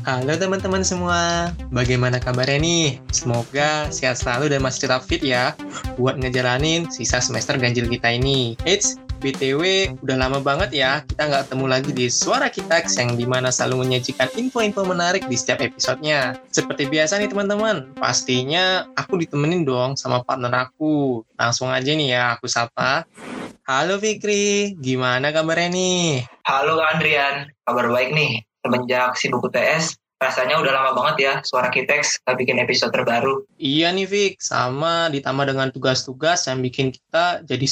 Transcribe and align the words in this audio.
Halo 0.00 0.32
teman-teman 0.32 0.80
semua, 0.80 1.52
bagaimana 1.68 2.16
kabarnya 2.16 2.56
nih? 2.56 2.96
Semoga 3.12 3.84
sehat 3.92 4.16
selalu 4.16 4.48
dan 4.48 4.64
masih 4.64 4.88
tetap 4.88 5.04
fit 5.04 5.20
ya 5.20 5.52
buat 6.00 6.16
ngejalanin 6.16 6.88
sisa 6.88 7.20
semester 7.20 7.60
ganjil 7.60 7.84
kita 7.84 8.08
ini. 8.08 8.56
Eits, 8.64 8.96
BTW, 9.20 9.92
udah 10.00 10.16
lama 10.16 10.40
banget 10.40 10.72
ya 10.72 11.04
kita 11.04 11.28
nggak 11.28 11.42
ketemu 11.52 11.66
lagi 11.68 11.90
di 11.92 12.06
Suara 12.08 12.48
Kitax 12.48 12.96
yang 12.96 13.12
di 13.20 13.28
mana 13.28 13.52
selalu 13.52 13.84
menyajikan 13.84 14.32
info-info 14.40 14.88
menarik 14.88 15.28
di 15.28 15.36
setiap 15.36 15.60
episodenya. 15.60 16.40
Seperti 16.48 16.88
biasa 16.88 17.20
nih 17.20 17.28
teman-teman, 17.28 17.92
pastinya 18.00 18.88
aku 18.96 19.20
ditemenin 19.20 19.68
dong 19.68 20.00
sama 20.00 20.24
partner 20.24 20.72
aku. 20.72 21.20
Langsung 21.36 21.68
aja 21.68 21.92
nih 21.92 22.16
ya 22.16 22.40
aku 22.40 22.48
sapa. 22.48 23.04
Halo 23.68 24.00
Fikri, 24.00 24.80
gimana 24.80 25.28
kabarnya 25.28 25.68
nih? 25.68 26.24
Halo 26.48 26.80
Andrian, 26.80 27.52
kabar 27.68 27.92
baik 27.92 28.16
nih. 28.16 28.49
Semenjak 28.70 29.18
sibuk 29.18 29.50
UTS, 29.50 29.98
rasanya 30.22 30.62
udah 30.62 30.70
lama 30.70 30.94
banget 30.94 31.16
ya 31.26 31.34
suara 31.42 31.74
Kitex 31.74 32.22
gak 32.22 32.38
bikin 32.38 32.62
episode 32.62 32.94
terbaru. 32.94 33.42
Iya 33.58 33.90
nih 33.90 34.06
Fik, 34.06 34.38
sama 34.38 35.10
ditambah 35.10 35.42
dengan 35.50 35.74
tugas-tugas 35.74 36.46
yang 36.46 36.62
bikin 36.62 36.94
kita 36.94 37.42
jadi 37.42 37.66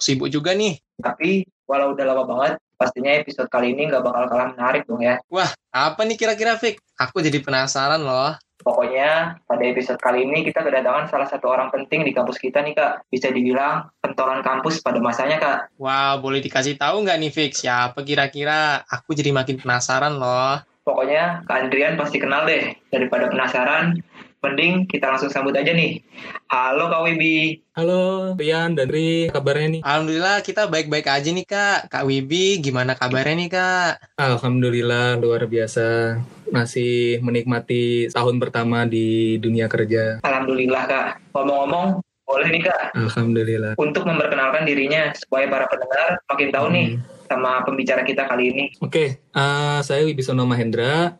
sibuk 0.00 0.32
juga 0.32 0.56
nih. 0.56 0.80
Tapi 1.04 1.44
walau 1.68 1.92
udah 1.92 2.04
lama 2.08 2.24
banget, 2.24 2.52
pastinya 2.80 3.12
episode 3.12 3.52
kali 3.52 3.76
ini 3.76 3.92
gak 3.92 4.00
bakal 4.00 4.32
kalah 4.32 4.56
menarik 4.56 4.88
dong 4.88 5.04
ya. 5.04 5.20
Wah, 5.28 5.52
apa 5.76 6.00
nih 6.08 6.16
kira-kira 6.16 6.56
Fik? 6.56 6.80
Aku 6.96 7.20
jadi 7.20 7.36
penasaran 7.44 8.00
loh. 8.00 8.32
Pokoknya 8.60 9.40
pada 9.48 9.64
episode 9.64 9.96
kali 9.96 10.28
ini 10.28 10.44
kita 10.44 10.60
kedatangan 10.60 11.08
salah 11.08 11.28
satu 11.28 11.48
orang 11.48 11.72
penting 11.72 12.04
di 12.04 12.12
kampus 12.12 12.36
kita 12.36 12.60
nih 12.60 12.76
kak. 12.76 13.08
Bisa 13.08 13.32
dibilang 13.32 13.88
pentolan 14.04 14.44
kampus 14.44 14.84
pada 14.84 15.00
masanya 15.00 15.40
kak. 15.40 15.58
Wow, 15.80 16.20
boleh 16.20 16.44
dikasih 16.44 16.76
tahu 16.76 17.04
nggak 17.04 17.18
nih 17.20 17.32
Fix? 17.32 17.64
Siapa 17.64 18.04
kira-kira? 18.04 18.84
Aku 18.84 19.16
jadi 19.16 19.32
makin 19.32 19.56
penasaran 19.56 20.20
loh. 20.20 20.60
Pokoknya 20.80 21.44
Kak 21.44 21.68
Andrian 21.68 21.94
pasti 22.00 22.16
kenal 22.18 22.48
deh. 22.48 22.72
Daripada 22.88 23.28
penasaran, 23.28 24.00
mending 24.40 24.88
kita 24.88 25.12
langsung 25.12 25.28
sambut 25.28 25.52
aja 25.52 25.70
nih. 25.70 26.00
Halo 26.48 26.88
Kak 26.88 27.04
Wibi. 27.04 27.60
Halo 27.76 28.32
Rian 28.40 28.72
dan 28.72 28.88
Ri, 28.88 29.28
kabarnya 29.28 29.68
nih? 29.78 29.82
Alhamdulillah 29.84 30.40
kita 30.40 30.66
baik-baik 30.66 31.06
aja 31.12 31.28
nih 31.28 31.44
Kak. 31.44 31.92
Kak 31.92 32.04
Wibi, 32.08 32.64
gimana 32.64 32.96
kabarnya 32.96 33.36
nih 33.36 33.50
Kak? 33.52 33.92
Alhamdulillah 34.16 35.20
luar 35.20 35.44
biasa 35.44 36.16
masih 36.50 37.20
menikmati 37.22 38.08
tahun 38.10 38.40
pertama 38.40 38.88
di 38.88 39.38
dunia 39.38 39.70
kerja. 39.70 40.18
Alhamdulillah 40.26 40.82
kak. 40.90 41.06
Ngomong-ngomong, 41.30 42.02
boleh 42.26 42.48
nih 42.50 42.62
kak. 42.66 42.82
Alhamdulillah. 42.98 43.72
Untuk 43.78 44.02
memperkenalkan 44.02 44.66
dirinya 44.66 45.14
supaya 45.14 45.46
para 45.46 45.70
pendengar 45.70 46.18
makin 46.26 46.48
tahu 46.50 46.66
hmm. 46.66 46.74
nih 46.74 46.86
sama 47.30 47.62
pembicara 47.62 48.02
kita 48.02 48.26
kali 48.26 48.50
ini. 48.50 48.64
Oke, 48.82 48.90
okay, 48.90 49.08
uh, 49.38 49.78
saya 49.86 50.02
Wibisono 50.02 50.42
Mahendra, 50.42 51.14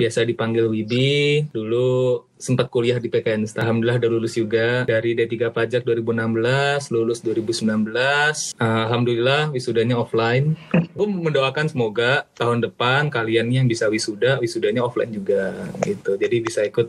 biasa 0.00 0.24
dipanggil 0.24 0.64
Wibi. 0.72 1.44
Dulu 1.52 2.24
sempat 2.40 2.72
kuliah 2.72 2.96
di 2.96 3.12
PKN 3.12 3.44
Alhamdulillah 3.52 4.00
udah 4.00 4.10
lulus 4.16 4.40
juga 4.40 4.88
dari 4.88 5.12
D3 5.12 5.52
Pajak 5.52 5.84
2016, 5.84 6.88
lulus 6.88 7.20
2019. 7.20 8.56
Alhamdulillah 8.56 9.52
wisudanya 9.52 10.00
offline. 10.00 10.56
Aku 10.72 11.04
mendoakan 11.04 11.68
semoga 11.68 12.24
tahun 12.32 12.64
depan 12.64 13.12
kalian 13.12 13.52
yang 13.52 13.68
bisa 13.68 13.92
wisuda, 13.92 14.40
wisudanya 14.40 14.80
offline 14.80 15.12
juga 15.12 15.52
gitu. 15.84 16.16
Jadi 16.16 16.36
bisa 16.40 16.64
ikut 16.64 16.88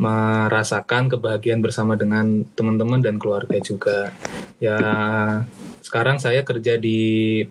merasakan 0.00 1.12
kebahagiaan 1.12 1.60
bersama 1.60 1.92
dengan 1.92 2.48
teman-teman 2.56 3.04
dan 3.04 3.20
keluarga 3.20 3.60
juga. 3.60 4.16
Ya 4.56 4.80
sekarang 5.84 6.16
saya 6.16 6.40
kerja 6.40 6.80
di 6.80 7.44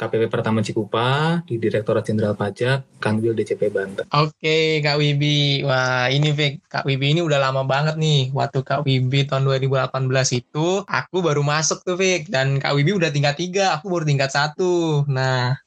KPP 0.00 0.32
Pertama 0.32 0.64
Cikupa 0.64 1.44
di 1.44 1.60
Direktorat 1.60 2.08
Jenderal 2.08 2.32
Pajak 2.32 2.96
Kanwil 3.04 3.36
DCP 3.36 3.68
Banten. 3.68 4.08
Oke 4.16 4.80
Kak 4.80 4.96
Wibi, 4.96 5.60
wah 5.68 6.08
ini 6.08 6.32
Vic, 6.32 6.64
Kak 6.72 6.88
Wibi 6.88 7.12
ini 7.12 7.20
udah 7.20 7.36
lama 7.36 7.68
banget 7.68 8.00
nih. 8.00 8.32
Waktu 8.32 8.64
Kak 8.64 8.88
Wibi 8.88 9.28
tahun 9.28 9.44
2018 9.44 10.40
itu 10.40 10.88
aku 10.88 11.16
baru 11.20 11.44
masuk 11.44 11.84
tuh 11.84 12.00
Vic 12.00 12.32
dan 12.32 12.56
Kak 12.56 12.72
Wibi 12.72 12.96
udah 12.96 13.12
tingkat 13.12 13.36
tiga, 13.36 13.76
aku 13.76 13.92
baru 13.92 14.08
tingkat 14.08 14.32
satu. 14.32 15.04
Nah, 15.04 15.60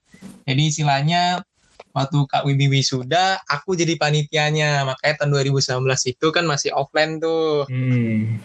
jadi 0.50 0.64
istilahnya 0.66 1.46
waktu 1.94 2.18
Kak 2.26 2.44
Wibi 2.44 2.68
wisuda, 2.68 3.40
aku 3.46 3.78
jadi 3.78 3.96
panitianya. 3.96 4.84
Makanya 4.84 5.24
tahun 5.24 5.31
2019 5.54 5.86
itu 6.09 6.28
kan 6.34 6.44
masih 6.50 6.74
offline 6.74 7.22
tuh. 7.22 7.70
Hmm. 7.70 8.42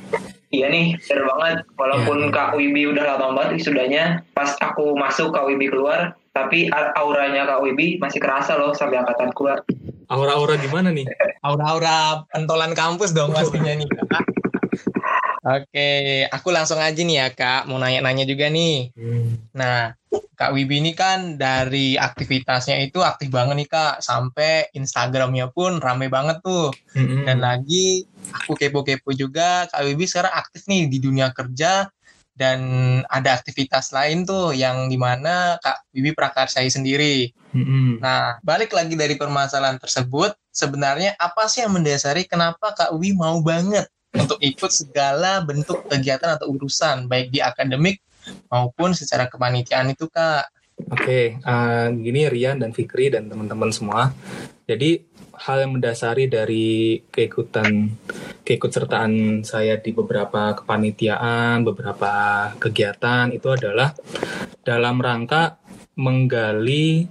Iya 0.49 0.73
nih, 0.73 0.97
seru 1.05 1.29
banget. 1.29 1.65
Walaupun 1.77 2.29
ya. 2.29 2.33
Kak 2.33 2.51
Wibi 2.57 2.89
udah 2.89 3.05
lama 3.17 3.37
banget 3.37 3.61
wisudanya, 3.61 4.25
pas 4.33 4.57
aku 4.61 4.97
masuk 4.97 5.37
Kak 5.37 5.45
Wibi 5.45 5.69
keluar, 5.69 6.17
tapi 6.33 6.73
auranya 6.73 7.45
Kak 7.45 7.61
Wibi 7.61 8.01
masih 8.01 8.21
kerasa 8.21 8.57
loh 8.57 8.73
sampai 8.73 9.01
angkatan 9.01 9.33
keluar. 9.37 9.61
Aura-aura 10.09 10.57
gimana 10.57 10.89
nih? 10.89 11.05
Aura-aura 11.45 12.25
pentolan 12.33 12.73
kampus 12.73 13.13
dong 13.13 13.37
pastinya 13.37 13.77
nih 13.77 13.89
Kak. 13.93 14.25
Oke, 15.49 15.91
aku 16.29 16.49
langsung 16.53 16.81
aja 16.81 16.97
nih 16.97 17.17
ya 17.25 17.29
Kak, 17.33 17.69
mau 17.69 17.77
nanya-nanya 17.77 18.25
juga 18.25 18.49
nih. 18.49 18.93
Hmm. 18.97 19.37
Nah, 19.53 19.97
Kak 20.39 20.55
Wibi 20.55 20.79
ini 20.79 20.95
kan 20.95 21.35
dari 21.35 21.99
aktivitasnya 21.99 22.79
itu 22.79 23.03
aktif 23.03 23.27
banget 23.27 23.59
nih 23.59 23.69
Kak, 23.69 23.99
sampai 23.99 24.71
Instagramnya 24.71 25.51
pun 25.51 25.83
rame 25.83 26.07
banget 26.07 26.39
tuh. 26.47 26.71
Hmm. 26.95 27.27
Dan 27.27 27.43
lagi 27.43 28.07
aku 28.31 28.55
kepo-kepo 28.55 29.11
juga 29.19 29.67
Kak 29.67 29.83
Wibi 29.83 30.07
sekarang 30.07 30.31
aktif 30.39 30.71
nih 30.71 30.87
di 30.87 31.03
dunia 31.03 31.35
kerja 31.35 31.91
dan 32.39 32.61
ada 33.11 33.35
aktivitas 33.35 33.91
lain 33.91 34.23
tuh 34.23 34.55
yang 34.55 34.87
di 34.87 34.95
mana 34.95 35.59
Kak 35.59 35.91
Wibi 35.91 36.15
prakarsai 36.15 36.71
sendiri. 36.71 37.35
Mm-hmm. 37.51 37.99
Nah, 37.99 38.39
balik 38.47 38.71
lagi 38.71 38.95
dari 38.95 39.19
permasalahan 39.19 39.83
tersebut, 39.83 40.39
sebenarnya 40.55 41.19
apa 41.19 41.51
sih 41.51 41.67
yang 41.67 41.75
mendasari 41.75 42.31
kenapa 42.31 42.79
Kak 42.79 42.95
Wibi 42.95 43.19
mau 43.19 43.43
banget 43.43 43.91
untuk 44.15 44.39
ikut 44.39 44.71
segala 44.71 45.43
bentuk 45.43 45.83
kegiatan 45.91 46.39
atau 46.39 46.55
urusan, 46.55 47.11
baik 47.11 47.35
di 47.35 47.43
akademik 47.43 47.99
maupun 48.49 48.97
secara 48.97 49.29
kepanitiaan 49.29 49.93
itu 49.93 50.09
Kak? 50.09 50.51
Oke, 50.79 50.95
okay, 50.95 51.25
uh, 51.43 51.91
eh, 51.91 51.99
gini 51.99 52.31
Rian 52.31 52.63
dan 52.63 52.71
Fikri 52.71 53.11
dan 53.11 53.27
teman-teman 53.27 53.75
semua. 53.75 54.15
Jadi 54.71 55.03
hal 55.39 55.67
yang 55.67 55.79
mendasari 55.79 56.31
dari 56.31 57.03
keikutan 57.11 57.95
keikutsertaan 58.47 59.43
saya 59.43 59.79
di 59.79 59.91
beberapa 59.91 60.55
kepanitiaan, 60.55 61.67
beberapa 61.67 62.13
kegiatan 62.63 63.35
itu 63.35 63.49
adalah 63.51 63.95
dalam 64.63 64.99
rangka 65.03 65.59
menggali 65.99 67.07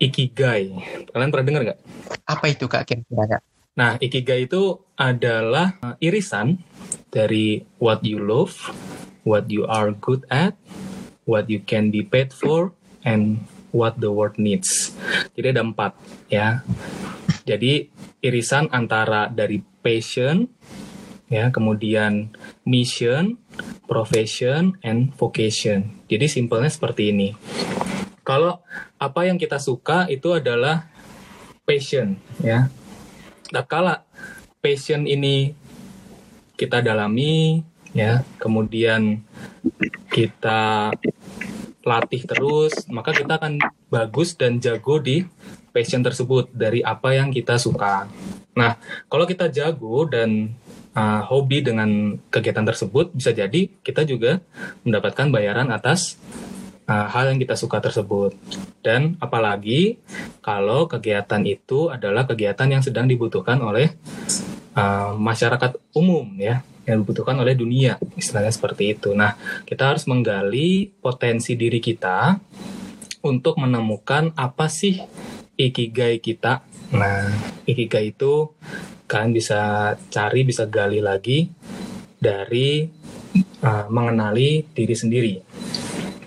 ikigai. 0.00 0.76
Kalian 1.12 1.30
pernah 1.32 1.46
dengar 1.46 1.62
nggak? 1.64 1.80
Apa 2.24 2.44
itu 2.52 2.64
kak 2.68 2.84
kira-kira? 2.84 3.40
Nah, 3.76 4.00
ikigai 4.00 4.48
itu 4.48 4.80
adalah 4.96 5.76
irisan 6.00 6.64
dari 7.12 7.60
what 7.76 8.00
you 8.00 8.16
love, 8.16 8.56
what 9.28 9.52
you 9.52 9.68
are 9.68 9.92
good 9.92 10.24
at, 10.32 10.56
what 11.28 11.52
you 11.52 11.60
can 11.60 11.92
be 11.92 12.00
paid 12.00 12.32
for, 12.32 12.72
and 13.04 13.44
what 13.76 14.00
the 14.00 14.08
world 14.08 14.40
needs. 14.40 14.96
Jadi 15.36 15.52
ada 15.52 15.60
empat 15.60 15.92
ya. 16.32 16.64
Jadi 17.44 17.92
irisan 18.24 18.72
antara 18.72 19.28
dari 19.28 19.60
passion, 19.84 20.48
ya, 21.28 21.52
kemudian 21.52 22.32
mission, 22.64 23.36
profession, 23.84 24.80
and 24.80 25.12
vocation. 25.20 26.00
Jadi 26.08 26.32
simpelnya 26.32 26.72
seperti 26.72 27.12
ini. 27.12 27.36
Kalau 28.24 28.64
apa 28.96 29.28
yang 29.28 29.36
kita 29.36 29.60
suka 29.60 30.08
itu 30.08 30.32
adalah 30.32 30.88
passion, 31.68 32.16
ya. 32.40 32.72
Nah, 33.54 33.62
kalau 33.66 33.94
passion 34.58 35.06
ini 35.06 35.54
kita 36.58 36.82
dalami, 36.82 37.62
ya, 37.94 38.26
kemudian 38.40 39.22
kita 40.10 40.90
latih 41.86 42.22
terus, 42.26 42.74
maka 42.90 43.14
kita 43.14 43.38
akan 43.38 43.62
bagus 43.86 44.34
dan 44.34 44.58
jago 44.58 44.98
di 44.98 45.22
passion 45.70 46.02
tersebut 46.02 46.50
dari 46.50 46.82
apa 46.82 47.14
yang 47.14 47.30
kita 47.30 47.60
suka. 47.60 48.10
Nah, 48.56 48.80
kalau 49.06 49.28
kita 49.28 49.52
jago 49.52 50.08
dan 50.08 50.56
uh, 50.96 51.22
hobi 51.28 51.62
dengan 51.62 52.18
kegiatan 52.32 52.66
tersebut, 52.66 53.12
bisa 53.14 53.30
jadi 53.30 53.70
kita 53.84 54.02
juga 54.02 54.42
mendapatkan 54.82 55.28
bayaran 55.30 55.68
atas 55.70 56.16
uh, 56.86 57.06
hal 57.10 57.34
yang 57.34 57.38
kita 57.38 57.58
suka 57.58 57.82
tersebut. 57.82 58.34
Dan 58.80 59.18
apalagi 59.18 59.98
kalau 60.40 60.86
kegiatan 60.86 61.42
itu 61.44 61.90
adalah 61.90 62.24
kegiatan 62.24 62.70
yang 62.70 62.82
sedang 62.82 63.10
dibutuhkan 63.10 63.58
oleh 63.60 63.94
uh, 64.78 65.14
masyarakat 65.18 65.76
umum 65.94 66.26
ya 66.38 66.62
yang 66.86 67.02
dibutuhkan 67.02 67.34
oleh 67.42 67.58
dunia, 67.58 67.98
istilahnya 68.14 68.54
seperti 68.54 68.94
itu. 68.94 69.10
Nah, 69.10 69.34
kita 69.66 69.90
harus 69.90 70.06
menggali 70.06 70.94
potensi 71.02 71.58
diri 71.58 71.82
kita 71.82 72.38
untuk 73.26 73.58
menemukan 73.58 74.30
apa 74.38 74.70
sih 74.70 75.02
ikigai 75.58 76.22
kita. 76.22 76.62
Nah, 76.94 77.26
ikigai 77.66 78.14
itu 78.14 78.54
kalian 79.10 79.34
bisa 79.34 79.60
cari, 80.14 80.46
bisa 80.46 80.62
gali 80.70 81.02
lagi 81.02 81.50
dari 82.22 82.86
uh, 83.66 83.90
mengenali 83.90 84.62
diri 84.70 84.94
sendiri. 84.94 85.34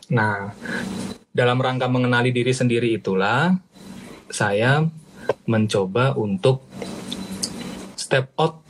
Nah, 0.10 0.58
dalam 1.30 1.62
rangka 1.62 1.86
mengenali 1.86 2.34
diri 2.34 2.50
sendiri 2.50 2.98
itulah 2.98 3.54
saya 4.30 4.86
mencoba 5.46 6.18
untuk 6.18 6.66
step 7.94 8.34
out 8.42 8.66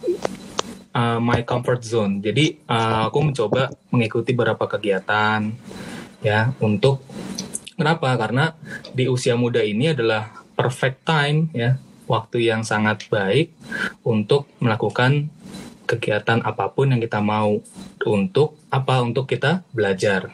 uh, 0.91 1.19
my 1.23 1.47
comfort 1.47 1.79
zone. 1.83 2.19
Jadi 2.19 2.59
uh, 2.67 3.07
aku 3.07 3.31
mencoba 3.31 3.71
mengikuti 3.87 4.35
beberapa 4.35 4.67
kegiatan 4.67 5.47
ya 6.19 6.51
untuk 6.59 6.99
kenapa? 7.79 8.19
Karena 8.19 8.51
di 8.91 9.07
usia 9.07 9.39
muda 9.39 9.63
ini 9.63 9.95
adalah 9.95 10.43
perfect 10.59 11.07
time 11.07 11.47
ya, 11.55 11.79
waktu 12.03 12.51
yang 12.51 12.67
sangat 12.67 13.07
baik 13.07 13.55
untuk 14.03 14.51
melakukan 14.59 15.31
kegiatan 15.89 16.45
apa 16.45 16.69
pun 16.69 16.93
yang 16.93 17.01
kita 17.01 17.17
mau 17.17 17.57
untuk 18.05 18.61
apa 18.69 19.01
untuk 19.01 19.25
kita 19.25 19.65
belajar. 19.73 20.29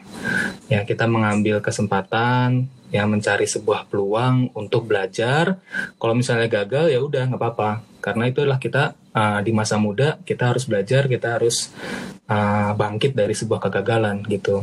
Ya 0.68 0.84
kita 0.84 1.08
mengambil 1.08 1.64
kesempatan 1.64 2.68
ya 2.92 3.08
mencari 3.08 3.48
sebuah 3.48 3.88
peluang 3.88 4.52
untuk 4.52 4.84
belajar. 4.84 5.56
Kalau 5.96 6.12
misalnya 6.12 6.52
gagal 6.52 6.92
ya 6.92 7.00
udah 7.00 7.32
nggak 7.32 7.40
apa-apa. 7.40 7.80
Karena 8.04 8.28
itu 8.28 8.44
adalah 8.44 8.60
kita 8.60 8.92
uh, 9.16 9.40
di 9.40 9.56
masa 9.56 9.80
muda 9.80 10.20
kita 10.22 10.52
harus 10.52 10.68
belajar 10.68 11.08
kita 11.08 11.40
harus 11.40 11.72
uh, 12.28 12.76
bangkit 12.76 13.16
dari 13.16 13.32
sebuah 13.32 13.64
kegagalan 13.64 14.20
gitu. 14.28 14.60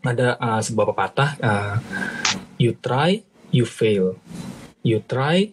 Ada 0.00 0.40
uh, 0.40 0.60
sebuah 0.64 0.96
pepatah 0.96 1.30
uh, 1.44 1.76
you 2.56 2.72
try 2.80 3.20
you 3.52 3.68
fail. 3.68 4.16
You 4.80 5.04
try 5.04 5.52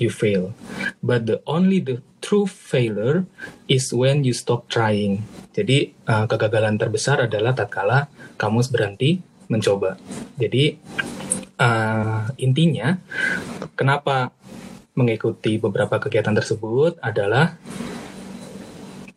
you 0.00 0.08
fail. 0.08 0.56
But 1.04 1.28
the 1.28 1.44
only 1.44 1.84
the 1.84 2.00
true 2.24 2.48
failure 2.48 3.28
is 3.68 3.92
when 3.92 4.24
you 4.24 4.32
stop 4.32 4.64
trying. 4.72 5.20
Jadi 5.52 5.92
uh, 6.08 6.24
kegagalan 6.24 6.80
terbesar 6.80 7.28
adalah 7.28 7.52
tatkala 7.52 8.08
kamu 8.40 8.64
berhenti 8.72 9.20
mencoba. 9.52 10.00
Jadi 10.40 10.80
uh, 11.60 12.24
intinya 12.40 12.96
kenapa 13.76 14.32
mengikuti 14.96 15.60
beberapa 15.60 16.00
kegiatan 16.00 16.32
tersebut 16.32 16.96
adalah 17.04 17.60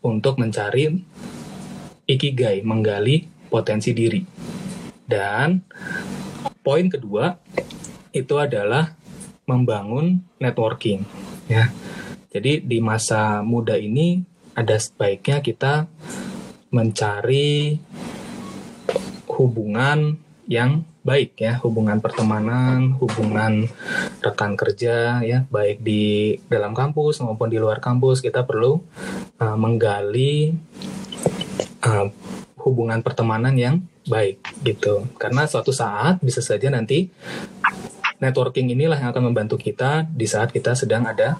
untuk 0.03 0.35
mencari 0.43 0.91
ikigai, 2.03 2.59
menggali 2.67 3.31
potensi 3.47 3.95
diri. 3.95 4.19
Dan 5.07 5.63
poin 6.59 6.91
kedua 6.91 7.31
itu 8.11 8.35
adalah 8.35 8.91
membangun 9.47 10.19
networking 10.43 11.07
ya 11.47 11.71
jadi 12.37 12.61
di 12.61 12.77
masa 12.77 13.41
muda 13.41 13.73
ini 13.73 14.21
ada 14.53 14.77
sebaiknya 14.77 15.41
kita 15.41 15.89
mencari 16.69 17.81
hubungan 19.25 20.17
yang 20.45 20.85
baik 21.07 21.39
ya, 21.39 21.57
hubungan 21.63 22.03
pertemanan, 22.03 22.93
hubungan 22.99 23.71
rekan 24.19 24.59
kerja 24.59 25.23
ya, 25.23 25.47
baik 25.47 25.79
di 25.79 26.35
dalam 26.51 26.75
kampus 26.75 27.23
maupun 27.23 27.47
di 27.47 27.57
luar 27.57 27.79
kampus 27.79 28.19
kita 28.19 28.43
perlu 28.43 28.83
uh, 29.39 29.57
menggali 29.57 30.51
uh, 31.85 32.11
hubungan 32.59 32.99
pertemanan 32.99 33.55
yang 33.55 33.75
baik 34.03 34.43
gitu. 34.67 35.07
Karena 35.15 35.47
suatu 35.47 35.71
saat 35.71 36.19
bisa 36.19 36.43
saja 36.43 36.67
nanti 36.67 37.07
networking 38.19 38.73
inilah 38.73 38.99
yang 38.99 39.15
akan 39.15 39.31
membantu 39.31 39.55
kita 39.55 40.03
di 40.11 40.27
saat 40.27 40.51
kita 40.51 40.75
sedang 40.75 41.07
ada 41.07 41.39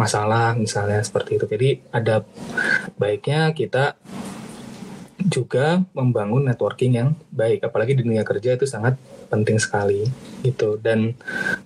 masalah 0.00 0.56
misalnya 0.56 1.04
seperti 1.04 1.36
itu. 1.36 1.44
Jadi 1.44 1.68
ada 1.92 2.24
baiknya 2.96 3.52
kita 3.52 4.00
juga 5.20 5.84
membangun 5.92 6.48
networking 6.48 6.92
yang 6.96 7.08
baik 7.28 7.60
apalagi 7.68 7.92
di 7.92 8.08
dunia 8.08 8.24
kerja 8.24 8.56
itu 8.56 8.64
sangat 8.64 8.96
penting 9.28 9.60
sekali 9.60 10.08
gitu 10.40 10.80
dan 10.80 11.12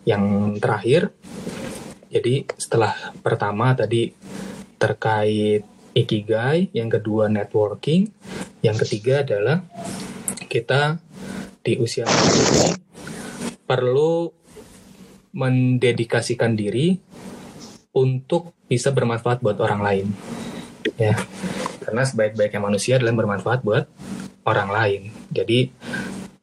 yang 0.02 0.56
terakhir 0.58 1.14
jadi 2.10 2.50
setelah 2.58 3.14
pertama 3.22 3.70
tadi 3.78 4.10
terkait 4.76 5.62
ikigai 5.94 6.75
yang 6.75 6.90
kedua 6.90 7.31
networking 7.31 8.10
yang 8.66 8.75
ketiga 8.75 9.22
adalah 9.22 9.62
kita 10.50 10.98
di 11.62 11.78
usia 11.78 12.04
ini 12.10 12.75
perlu 13.64 14.28
mendedikasikan 15.34 16.58
diri 16.58 16.98
untuk 17.94 18.52
bisa 18.67 18.91
bermanfaat 18.91 19.41
buat 19.41 19.56
orang 19.62 19.81
lain. 19.81 20.06
Ya. 20.99 21.17
Karena 21.81 22.02
sebaik-baiknya 22.05 22.61
manusia 22.61 22.99
adalah 22.99 23.14
bermanfaat 23.17 23.62
buat 23.62 23.87
orang 24.44 24.69
lain. 24.69 25.02
Jadi 25.31 25.70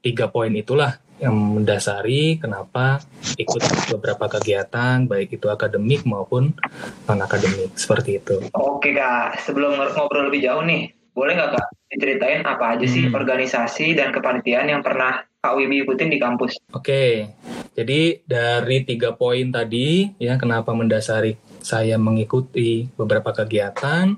tiga 0.02 0.32
poin 0.32 0.50
itulah 0.56 0.98
yang 1.22 1.38
mendasari 1.38 2.42
kenapa 2.42 2.98
ikut 3.38 3.62
beberapa 3.94 4.26
kegiatan 4.26 5.06
baik 5.06 5.38
itu 5.38 5.54
akademik 5.54 6.02
maupun 6.02 6.58
non 7.06 7.22
akademik 7.22 7.78
seperti 7.78 8.18
itu. 8.18 8.42
Oke 8.58 8.98
kak, 8.98 9.38
sebelum 9.46 9.78
ngobrol 9.78 10.34
lebih 10.34 10.42
jauh 10.50 10.66
nih, 10.66 10.90
boleh 11.14 11.38
nggak 11.38 11.52
kak 11.54 11.68
diceritain 11.92 12.42
apa 12.48 12.74
aja 12.74 12.88
sih 12.88 13.12
hmm. 13.12 13.14
organisasi 13.14 13.94
dan 13.94 14.16
kepanitiaan 14.16 14.72
yang 14.72 14.82
pernah 14.82 15.28
Kak 15.42 15.58
Wibi 15.58 15.82
ikutin 15.82 16.14
di 16.14 16.22
kampus? 16.22 16.56
Oke, 16.72 17.34
jadi 17.72 18.20
dari 18.28 18.84
tiga 18.84 19.16
poin 19.16 19.48
tadi 19.48 20.12
ya 20.20 20.36
kenapa 20.36 20.76
mendasari 20.76 21.40
saya 21.64 21.96
mengikuti 21.96 22.92
beberapa 23.00 23.32
kegiatan. 23.32 24.18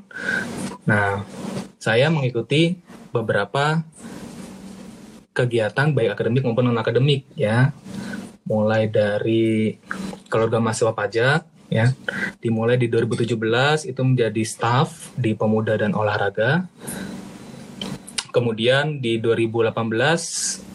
Nah, 0.90 1.22
saya 1.78 2.10
mengikuti 2.10 2.80
beberapa 3.14 3.84
kegiatan 5.38 5.94
baik 5.94 6.18
akademik 6.18 6.42
maupun 6.48 6.72
non 6.72 6.82
akademik 6.82 7.30
ya. 7.38 7.76
Mulai 8.50 8.90
dari 8.90 9.78
keluarga 10.34 10.58
mahasiswa 10.58 10.98
pajak 10.98 11.46
ya. 11.70 11.94
Dimulai 12.42 12.82
di 12.82 12.90
2017 12.90 13.86
itu 13.86 14.02
menjadi 14.02 14.44
staff 14.48 15.14
di 15.14 15.38
pemuda 15.38 15.78
dan 15.78 15.94
olahraga. 15.94 16.66
Kemudian 18.34 18.98
di 18.98 19.22
2018 19.22 20.73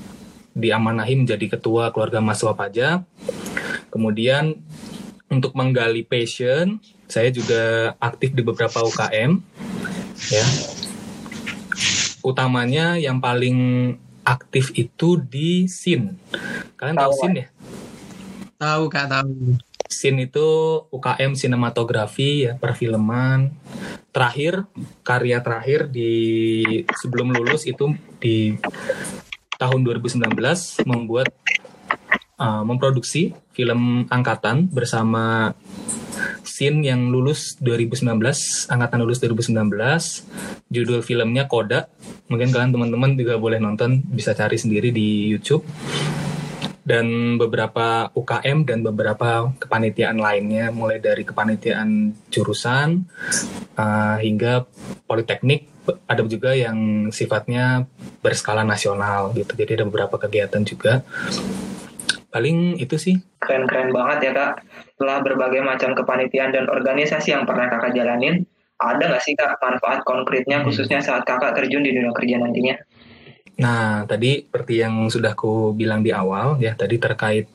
diamanahi 0.58 1.24
menjadi 1.24 1.56
ketua 1.56 1.94
keluarga 1.94 2.18
mahasiswa 2.18 2.52
pajak. 2.58 2.98
Kemudian 3.88 4.58
untuk 5.30 5.54
menggali 5.54 6.02
passion, 6.02 6.82
saya 7.06 7.30
juga 7.30 7.94
aktif 8.02 8.34
di 8.34 8.42
beberapa 8.42 8.82
UKM. 8.82 9.38
Ya. 10.34 10.46
Utamanya 12.26 12.98
yang 12.98 13.22
paling 13.22 13.56
aktif 14.26 14.74
itu 14.76 15.16
di 15.16 15.64
SIN. 15.70 16.18
Kalian 16.76 16.98
tahu, 16.98 17.12
tahu 17.14 17.20
SIN 17.22 17.32
ya? 17.32 17.46
Tahu 18.58 18.84
Kak, 18.90 19.06
tahu. 19.08 19.56
SIN 19.88 20.20
itu 20.20 20.48
UKM 20.92 21.32
sinematografi 21.32 22.44
ya, 22.44 22.60
perfilman. 22.60 23.56
Terakhir, 24.12 24.68
karya 25.00 25.40
terakhir 25.40 25.88
di 25.88 26.12
sebelum 26.92 27.32
lulus 27.32 27.64
itu 27.64 27.96
di 28.20 28.52
tahun 29.58 29.82
2019 29.82 30.38
membuat 30.86 31.34
uh, 32.38 32.62
memproduksi 32.62 33.34
film 33.52 34.06
angkatan 34.08 34.70
bersama 34.70 35.52
Sin 36.42 36.82
yang 36.82 37.14
lulus 37.14 37.54
2019, 37.62 38.18
angkatan 38.66 38.98
lulus 38.98 39.22
2019. 39.22 39.54
Judul 40.74 41.06
filmnya 41.06 41.46
Koda. 41.46 41.86
Mungkin 42.26 42.50
kalian 42.50 42.74
teman-teman 42.74 43.14
juga 43.14 43.38
boleh 43.38 43.62
nonton, 43.62 44.02
bisa 44.02 44.34
cari 44.34 44.58
sendiri 44.58 44.90
di 44.90 45.30
YouTube. 45.30 45.62
Dan 46.82 47.36
beberapa 47.38 48.10
UKM 48.10 48.64
dan 48.66 48.82
beberapa 48.82 49.54
kepanitiaan 49.60 50.18
lainnya, 50.18 50.74
mulai 50.74 50.98
dari 50.98 51.22
kepanitiaan 51.22 52.16
jurusan 52.32 53.06
uh, 53.78 54.16
hingga 54.18 54.66
politeknik 55.06 55.77
ada 56.08 56.22
juga 56.26 56.52
yang 56.52 57.08
sifatnya 57.08 57.88
berskala 58.20 58.62
nasional 58.64 59.32
gitu. 59.32 59.54
Jadi 59.56 59.80
ada 59.80 59.84
beberapa 59.88 60.20
kegiatan 60.20 60.62
juga. 60.64 61.06
Paling 62.28 62.76
itu 62.76 62.96
sih. 63.00 63.16
Keren-keren 63.40 63.90
banget 63.94 64.18
ya 64.28 64.32
kak. 64.36 64.52
Setelah 64.94 65.18
berbagai 65.24 65.62
macam 65.64 65.96
kepanitiaan 65.96 66.52
dan 66.52 66.66
organisasi 66.68 67.32
yang 67.32 67.48
pernah 67.48 67.72
kakak 67.72 67.96
jalanin, 67.96 68.44
ada 68.78 69.02
nggak 69.10 69.22
sih 69.24 69.34
kak 69.34 69.58
manfaat 69.58 70.04
konkretnya 70.04 70.60
hmm. 70.60 70.66
khususnya 70.68 71.00
saat 71.02 71.26
kakak 71.26 71.56
terjun 71.56 71.82
di 71.82 71.90
dunia 71.90 72.12
kerja 72.12 72.36
nantinya? 72.38 72.76
Nah, 73.58 74.06
tadi 74.06 74.46
seperti 74.46 74.78
yang 74.78 75.10
sudah 75.10 75.34
ku 75.34 75.74
bilang 75.74 76.06
di 76.06 76.14
awal 76.14 76.62
ya, 76.62 76.78
tadi 76.78 76.94
terkait 76.94 77.50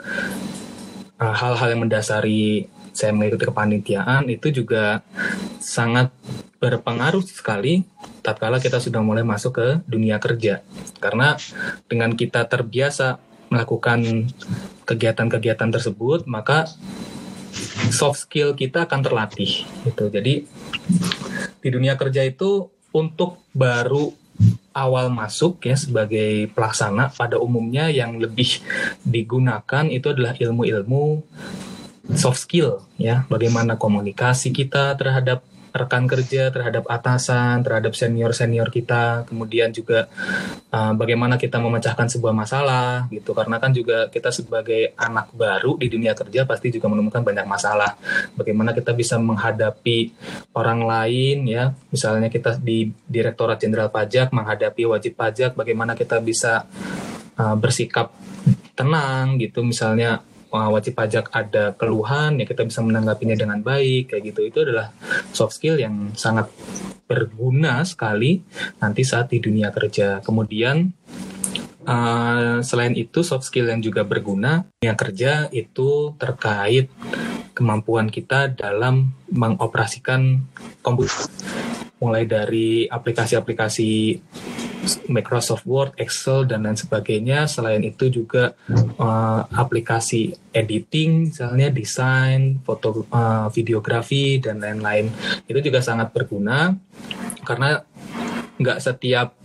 uh, 1.15 1.31
hal-hal 1.31 1.67
uh, 1.67 1.71
yang 1.71 1.81
mendasari 1.87 2.67
saya 2.93 3.11
mengikuti 3.11 3.49
kepanitiaan 3.49 4.29
itu 4.29 4.53
juga 4.53 5.01
sangat 5.57 6.13
berpengaruh 6.61 7.25
sekali 7.25 7.83
tatkala 8.23 8.61
kita 8.61 8.79
sudah 8.79 9.03
mulai 9.03 9.25
masuk 9.25 9.59
ke 9.59 9.67
dunia 9.83 10.21
kerja. 10.21 10.63
Karena 11.01 11.35
dengan 11.91 12.15
kita 12.15 12.47
terbiasa 12.47 13.19
melakukan 13.51 14.31
kegiatan-kegiatan 14.87 15.69
tersebut, 15.73 16.23
maka 16.25 16.69
soft 17.91 18.23
skill 18.23 18.55
kita 18.55 18.87
akan 18.87 19.01
terlatih 19.03 19.67
gitu. 19.83 20.07
Jadi 20.07 20.47
di 21.59 21.69
dunia 21.69 21.99
kerja 21.99 22.23
itu 22.23 22.71
untuk 22.93 23.43
baru 23.51 24.13
awal 24.73 25.13
masuk 25.13 25.61
ya 25.61 25.77
sebagai 25.77 26.49
pelaksana 26.51 27.13
pada 27.13 27.37
umumnya 27.37 27.93
yang 27.93 28.17
lebih 28.17 28.61
digunakan 29.05 29.85
itu 29.89 30.09
adalah 30.09 30.33
ilmu-ilmu 30.33 31.21
soft 32.11 32.43
skill 32.43 32.83
ya, 32.99 33.23
bagaimana 33.31 33.79
komunikasi 33.79 34.51
kita 34.51 34.99
terhadap 34.99 35.47
rekan 35.73 36.05
kerja, 36.05 36.53
terhadap 36.53 36.85
atasan, 36.85 37.65
terhadap 37.65 37.97
senior-senior 37.97 38.69
kita, 38.69 39.25
kemudian 39.25 39.73
juga 39.73 40.05
uh, 40.69 40.93
bagaimana 40.93 41.41
kita 41.41 41.57
memecahkan 41.57 42.13
sebuah 42.13 42.29
masalah 42.29 43.09
gitu. 43.09 43.33
Karena 43.33 43.57
kan 43.57 43.73
juga 43.73 44.05
kita 44.05 44.29
sebagai 44.29 44.93
anak 44.93 45.33
baru 45.33 45.73
di 45.81 45.89
dunia 45.89 46.13
kerja 46.13 46.45
pasti 46.45 46.69
juga 46.69 46.93
menemukan 46.93 47.25
banyak 47.25 47.49
masalah. 47.49 47.97
Bagaimana 48.37 48.69
kita 48.77 48.93
bisa 48.93 49.17
menghadapi 49.17 50.13
orang 50.53 50.85
lain 50.85 51.49
ya, 51.49 51.73
misalnya 51.89 52.29
kita 52.29 52.61
di 52.61 52.93
Direktorat 53.09 53.57
Jenderal 53.57 53.89
Pajak 53.89 54.29
menghadapi 54.29 54.85
wajib 54.85 55.17
pajak, 55.17 55.57
bagaimana 55.57 55.97
kita 55.97 56.21
bisa 56.21 56.69
uh, 57.33 57.57
bersikap 57.57 58.13
tenang 58.77 59.41
gitu, 59.41 59.65
misalnya 59.65 60.21
wajib 60.53 60.93
pajak 60.93 61.33
ada 61.33 61.73
keluhan 61.73 62.37
ya 62.37 62.45
kita 62.45 62.61
bisa 62.61 62.85
menanggapinya 62.85 63.33
dengan 63.33 63.59
baik 63.65 64.13
kayak 64.13 64.23
gitu. 64.33 64.41
Itu 64.45 64.59
adalah 64.61 64.93
soft 65.33 65.57
skill 65.57 65.81
yang 65.81 66.13
sangat 66.13 66.53
berguna 67.09 67.81
sekali 67.81 68.45
nanti 68.77 69.01
saat 69.01 69.33
di 69.33 69.41
dunia 69.41 69.73
kerja. 69.73 70.21
Kemudian 70.21 70.93
uh, 71.89 72.61
selain 72.61 72.93
itu 72.93 73.25
soft 73.25 73.49
skill 73.49 73.69
yang 73.69 73.81
juga 73.81 74.05
berguna 74.05 74.63
yang 74.85 74.93
kerja 74.93 75.49
itu 75.49 76.13
terkait 76.21 76.93
kemampuan 77.57 78.09
kita 78.09 78.53
dalam 78.53 79.13
mengoperasikan 79.29 80.41
komputer. 80.85 81.29
Mulai 81.97 82.27
dari 82.27 82.85
aplikasi-aplikasi 82.89 84.19
Microsoft 85.07 85.63
Word, 85.63 85.95
Excel 85.95 86.45
dan 86.47 86.67
lain 86.67 86.75
sebagainya. 86.75 87.47
Selain 87.47 87.79
itu 87.83 88.11
juga 88.11 88.53
uh, 88.99 89.41
aplikasi 89.51 90.35
editing, 90.51 91.31
misalnya 91.31 91.71
desain, 91.71 92.59
foto, 92.61 93.07
uh, 93.09 93.47
videografi 93.49 94.43
dan 94.43 94.59
lain-lain. 94.59 95.09
Itu 95.47 95.59
juga 95.63 95.79
sangat 95.79 96.11
berguna 96.11 96.75
karena 97.43 97.83
nggak 98.59 98.79
setiap 98.79 99.35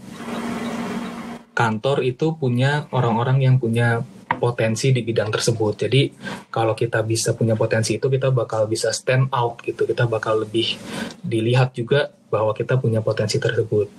kantor 1.58 2.06
itu 2.06 2.38
punya 2.38 2.86
orang-orang 2.94 3.42
yang 3.42 3.58
punya 3.58 4.06
potensi 4.38 4.94
di 4.94 5.02
bidang 5.04 5.28
tersebut. 5.28 5.84
Jadi 5.84 6.02
kalau 6.48 6.72
kita 6.72 7.02
bisa 7.02 7.34
punya 7.34 7.58
potensi 7.58 7.98
itu 7.98 8.06
kita 8.08 8.30
bakal 8.30 8.70
bisa 8.70 8.94
stand 8.94 9.28
out 9.34 9.60
gitu. 9.66 9.84
Kita 9.84 10.06
bakal 10.06 10.46
lebih 10.46 10.78
dilihat 11.20 11.74
juga 11.74 12.14
bahwa 12.32 12.54
kita 12.54 12.78
punya 12.80 13.02
potensi 13.04 13.36
tersebut. 13.36 13.90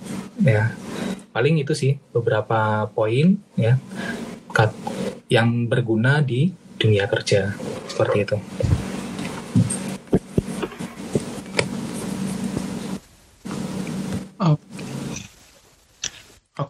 Ya 0.42 0.74
paling 1.30 1.62
itu 1.62 1.76
sih 1.78 1.94
beberapa 2.10 2.90
poin 2.90 3.38
ya 3.54 3.78
yang 5.30 5.70
berguna 5.70 6.18
di 6.24 6.50
dunia 6.74 7.06
kerja 7.06 7.54
seperti 7.86 8.16
itu. 8.26 8.36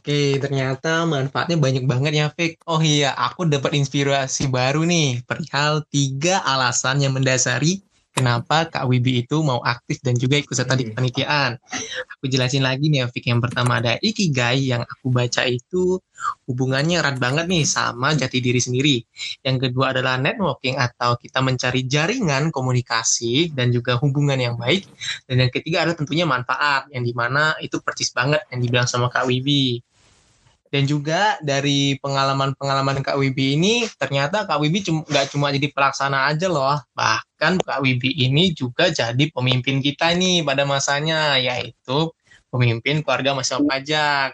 Oke, 0.01 0.41
ternyata 0.41 1.05
manfaatnya 1.05 1.61
banyak 1.61 1.85
banget 1.85 2.13
ya, 2.17 2.27
Fik. 2.33 2.65
Oh 2.65 2.81
iya, 2.81 3.13
aku 3.13 3.45
dapat 3.45 3.77
inspirasi 3.77 4.49
baru 4.49 4.81
nih 4.89 5.21
perihal 5.29 5.85
tiga 5.93 6.41
alasan 6.41 7.05
yang 7.05 7.13
mendasari 7.13 7.85
kenapa 8.17 8.67
Kak 8.69 8.85
Wibi 8.91 9.25
itu 9.25 9.45
mau 9.45 9.61
aktif 9.61 10.03
dan 10.03 10.19
juga 10.19 10.41
ikut 10.41 10.57
serta 10.57 10.73
di 10.73 10.89
hmm. 10.89 10.91
kepanitiaan. 10.97 11.51
Aku 12.17 12.33
jelasin 12.33 12.65
lagi 12.65 12.89
nih, 12.89 13.07
Fik. 13.13 13.29
Yang 13.29 13.41
pertama 13.45 13.77
ada 13.77 14.01
Ikigai 14.01 14.73
yang 14.73 14.89
aku 14.89 15.13
baca 15.13 15.45
itu 15.45 16.01
hubungannya 16.49 17.01
erat 17.01 17.17
banget 17.17 17.49
nih 17.49 17.65
sama 17.65 18.13
jati 18.13 18.41
diri 18.45 18.61
sendiri. 18.61 18.97
Yang 19.41 19.71
kedua 19.71 19.97
adalah 19.97 20.21
networking 20.21 20.77
atau 20.77 21.17
kita 21.17 21.41
mencari 21.41 21.85
jaringan 21.89 22.53
komunikasi 22.53 23.53
dan 23.57 23.73
juga 23.73 23.97
hubungan 24.01 24.37
yang 24.37 24.57
baik. 24.57 24.85
Dan 25.25 25.45
yang 25.47 25.53
ketiga 25.53 25.85
adalah 25.85 25.97
tentunya 25.97 26.25
manfaat 26.29 26.89
yang 26.93 27.05
di 27.05 27.13
mana 27.17 27.57
itu 27.65 27.81
persis 27.81 28.13
banget 28.13 28.45
yang 28.53 28.61
dibilang 28.65 28.89
sama 28.89 29.09
Kak 29.09 29.29
Wibi. 29.29 29.90
Dan 30.71 30.87
juga 30.87 31.35
dari 31.43 31.99
pengalaman-pengalaman 31.99 33.03
Kak 33.03 33.19
Wibi 33.19 33.59
ini, 33.59 33.91
ternyata 33.99 34.47
Kak 34.47 34.63
Wibi 34.63 34.87
nggak 34.87 35.35
cuma, 35.35 35.51
jadi 35.51 35.67
pelaksana 35.75 36.31
aja 36.31 36.47
loh. 36.47 36.79
Bahkan 36.95 37.59
Kak 37.67 37.83
Wibi 37.83 38.15
ini 38.15 38.55
juga 38.55 38.87
jadi 38.87 39.25
pemimpin 39.35 39.83
kita 39.83 40.15
nih 40.15 40.47
pada 40.47 40.63
masanya, 40.63 41.35
yaitu 41.43 42.15
pemimpin 42.55 43.03
keluarga 43.03 43.35
masyarakat 43.35 43.67
pajak. 43.67 44.31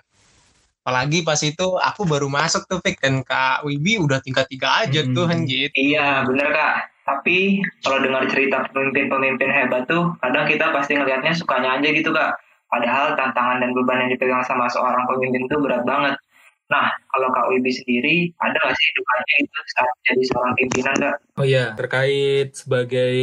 Apalagi 0.84 1.24
pas 1.24 1.40
itu 1.40 1.66
aku 1.80 2.04
baru 2.04 2.28
masuk 2.28 2.68
tuh, 2.68 2.84
Fik, 2.84 3.00
dan 3.00 3.24
Kak 3.24 3.64
Wibi 3.64 3.96
udah 3.96 4.20
tingkat 4.20 4.44
tiga 4.52 4.84
aja 4.84 5.02
hmm. 5.02 5.16
tuh, 5.16 5.26
gitu. 5.48 5.72
Iya, 5.72 6.22
bener 6.28 6.52
Kak. 6.52 6.74
Tapi 7.06 7.64
kalau 7.80 8.02
dengar 8.02 8.28
cerita 8.28 8.66
pemimpin-pemimpin 8.70 9.50
hebat 9.50 9.88
tuh, 9.88 10.12
kadang 10.20 10.44
kita 10.46 10.68
pasti 10.74 11.00
ngelihatnya 11.00 11.32
sukanya 11.32 11.80
aja 11.80 11.88
gitu, 11.90 12.12
Kak. 12.12 12.38
Padahal 12.66 13.14
tantangan 13.14 13.62
dan 13.62 13.70
beban 13.72 14.06
yang 14.06 14.10
dipegang 14.14 14.42
sama 14.42 14.66
seorang 14.66 15.06
pemimpin 15.06 15.46
itu 15.46 15.56
berat 15.62 15.86
banget. 15.86 16.18
Nah, 16.66 16.90
kalau 17.14 17.30
Kak 17.30 17.46
Wibi 17.46 17.70
sendiri, 17.70 18.34
ada 18.42 18.58
nggak 18.58 18.74
sih 18.74 18.88
dukanya 18.98 19.34
itu 19.38 19.58
saat 19.70 19.94
jadi 20.02 20.22
seorang 20.26 20.52
pimpinan, 20.58 20.96
Kak? 20.98 21.16
Oh 21.38 21.46
iya, 21.46 21.78
terkait 21.78 22.58
sebagai 22.58 23.14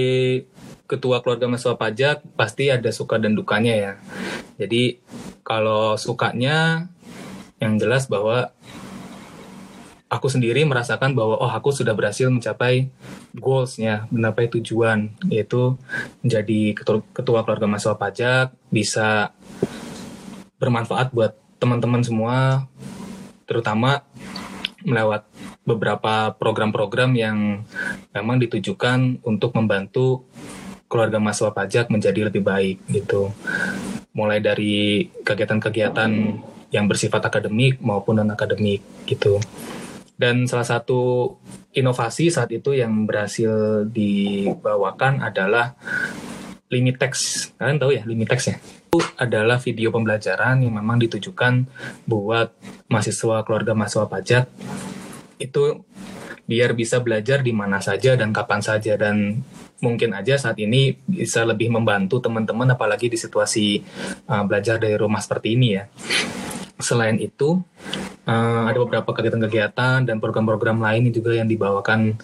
ketua 0.87 1.19
keluarga 1.19 1.51
mahasiswa 1.51 1.75
pajak, 1.75 2.23
pasti 2.39 2.71
ada 2.71 2.87
suka 2.95 3.19
dan 3.19 3.35
dukanya 3.35 3.73
ya. 3.75 3.93
Jadi, 4.55 5.03
kalau 5.43 5.99
sukanya, 5.99 6.87
yang 7.59 7.75
jelas 7.75 8.07
bahwa 8.07 8.55
aku 10.13 10.29
sendiri 10.29 10.61
merasakan 10.61 11.17
bahwa 11.17 11.41
oh 11.41 11.49
aku 11.49 11.73
sudah 11.73 11.97
berhasil 11.97 12.29
mencapai 12.29 12.93
goalsnya, 13.33 14.05
mencapai 14.13 14.45
tujuan 14.53 15.09
yaitu 15.25 15.73
menjadi 16.21 16.77
ketua, 16.77 17.41
keluarga 17.41 17.65
mahasiswa 17.65 17.97
pajak 17.97 18.53
bisa 18.69 19.33
bermanfaat 20.61 21.09
buat 21.09 21.33
teman-teman 21.57 22.05
semua 22.05 22.69
terutama 23.49 24.05
melewat 24.85 25.25
beberapa 25.65 26.35
program-program 26.37 27.15
yang 27.17 27.65
memang 28.13 28.37
ditujukan 28.37 29.23
untuk 29.25 29.55
membantu 29.57 30.27
keluarga 30.91 31.17
mahasiswa 31.17 31.49
pajak 31.49 31.85
menjadi 31.89 32.29
lebih 32.29 32.45
baik 32.45 32.77
gitu. 32.91 33.33
Mulai 34.13 34.43
dari 34.43 35.09
kegiatan-kegiatan 35.25 36.11
yang 36.69 36.85
bersifat 36.85 37.23
akademik 37.25 37.81
maupun 37.81 38.21
non 38.21 38.29
akademik 38.29 38.83
gitu. 39.09 39.41
Dan 40.23 40.47
salah 40.47 40.63
satu 40.63 41.35
inovasi 41.75 42.31
saat 42.31 42.47
itu 42.55 42.71
yang 42.71 43.03
berhasil 43.03 43.83
dibawakan 43.91 45.19
adalah 45.19 45.75
Limitex. 46.71 47.11
Kalian 47.59 47.75
tahu 47.75 47.91
ya 47.91 48.07
Limitex 48.07 48.39
ya? 48.47 48.55
Itu 48.63 49.03
adalah 49.19 49.59
video 49.59 49.91
pembelajaran 49.91 50.63
yang 50.63 50.79
memang 50.79 50.95
ditujukan 51.03 51.67
buat 52.07 52.55
mahasiswa 52.87 53.43
keluarga 53.43 53.75
mahasiswa 53.75 54.07
pajak 54.07 54.47
itu 55.43 55.83
biar 56.47 56.71
bisa 56.71 57.03
belajar 57.03 57.43
di 57.43 57.51
mana 57.51 57.83
saja 57.83 58.15
dan 58.15 58.31
kapan 58.31 58.63
saja 58.63 58.95
dan 58.95 59.43
mungkin 59.83 60.15
aja 60.15 60.39
saat 60.39 60.55
ini 60.63 60.95
bisa 61.03 61.43
lebih 61.43 61.67
membantu 61.67 62.23
teman-teman 62.23 62.71
apalagi 62.71 63.11
di 63.11 63.19
situasi 63.19 63.83
uh, 64.31 64.43
belajar 64.47 64.79
dari 64.79 64.95
rumah 64.95 65.19
seperti 65.19 65.59
ini 65.59 65.67
ya. 65.75 65.83
Selain 66.81 67.15
itu, 67.21 67.61
uh, 68.25 68.63
ada 68.65 68.77
beberapa 68.81 69.13
kegiatan-kegiatan 69.13 70.09
dan 70.09 70.17
program-program 70.17 70.81
lain 70.81 71.13
juga 71.13 71.37
yang 71.37 71.47
dibawakan 71.47 72.17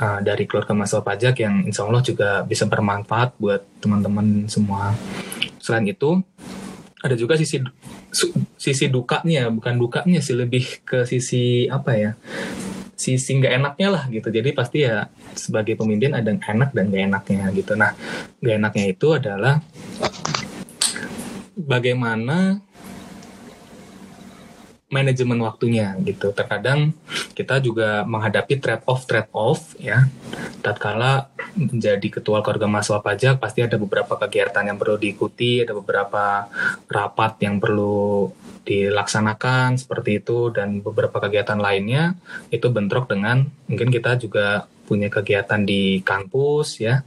uh, 0.00 0.20
dari 0.20 0.44
keluarga 0.44 0.74
mahasiswa 0.74 1.02
pajak 1.06 1.34
yang 1.40 1.64
insya 1.64 1.86
Allah 1.86 2.02
juga 2.02 2.42
bisa 2.42 2.66
bermanfaat 2.66 3.38
buat 3.38 3.62
teman-teman 3.78 4.50
semua. 4.50 4.92
Selain 5.62 5.86
itu, 5.86 6.18
ada 7.02 7.14
juga 7.18 7.34
sisi 7.38 7.62
sisi 8.58 8.86
dukanya, 8.86 9.48
bukan 9.48 9.74
dukanya 9.78 10.20
sih 10.22 10.36
lebih 10.36 10.84
ke 10.86 11.06
sisi 11.08 11.66
apa 11.66 11.96
ya? 11.96 12.12
sisi 13.02 13.34
nggak 13.34 13.54
enaknya 13.58 13.88
lah 13.90 14.04
gitu. 14.06 14.30
Jadi 14.30 14.54
pasti 14.54 14.86
ya 14.86 15.10
sebagai 15.34 15.74
pemimpin 15.74 16.14
ada 16.14 16.30
enak 16.30 16.70
dan 16.70 16.86
nggak 16.86 17.04
enaknya 17.10 17.44
gitu. 17.50 17.74
Nah, 17.74 17.98
nggak 18.38 18.56
enaknya 18.62 18.84
itu 18.94 19.08
adalah 19.10 19.58
bagaimana 21.58 22.62
manajemen 24.92 25.40
waktunya 25.40 25.96
gitu. 26.04 26.30
Terkadang 26.36 26.92
kita 27.32 27.58
juga 27.64 28.04
menghadapi 28.04 28.60
trade 28.60 28.84
off 28.84 29.08
trade 29.08 29.32
off 29.32 29.72
ya. 29.80 30.06
Tatkala 30.60 31.32
menjadi 31.56 32.20
ketua 32.20 32.44
keluarga 32.44 32.68
mahasiswa 32.68 33.00
pajak 33.00 33.34
pasti 33.40 33.64
ada 33.64 33.80
beberapa 33.80 34.14
kegiatan 34.20 34.68
yang 34.68 34.76
perlu 34.76 35.00
diikuti, 35.00 35.64
ada 35.64 35.72
beberapa 35.72 36.46
rapat 36.86 37.32
yang 37.40 37.56
perlu 37.58 38.30
dilaksanakan 38.62 39.74
seperti 39.74 40.22
itu 40.22 40.54
dan 40.54 40.78
beberapa 40.78 41.18
kegiatan 41.18 41.58
lainnya 41.58 42.14
itu 42.54 42.70
bentrok 42.70 43.10
dengan 43.10 43.50
mungkin 43.66 43.90
kita 43.90 44.14
juga 44.22 44.70
punya 44.92 45.08
kegiatan 45.08 45.64
di 45.64 46.04
kampus 46.04 46.84
ya. 46.84 47.00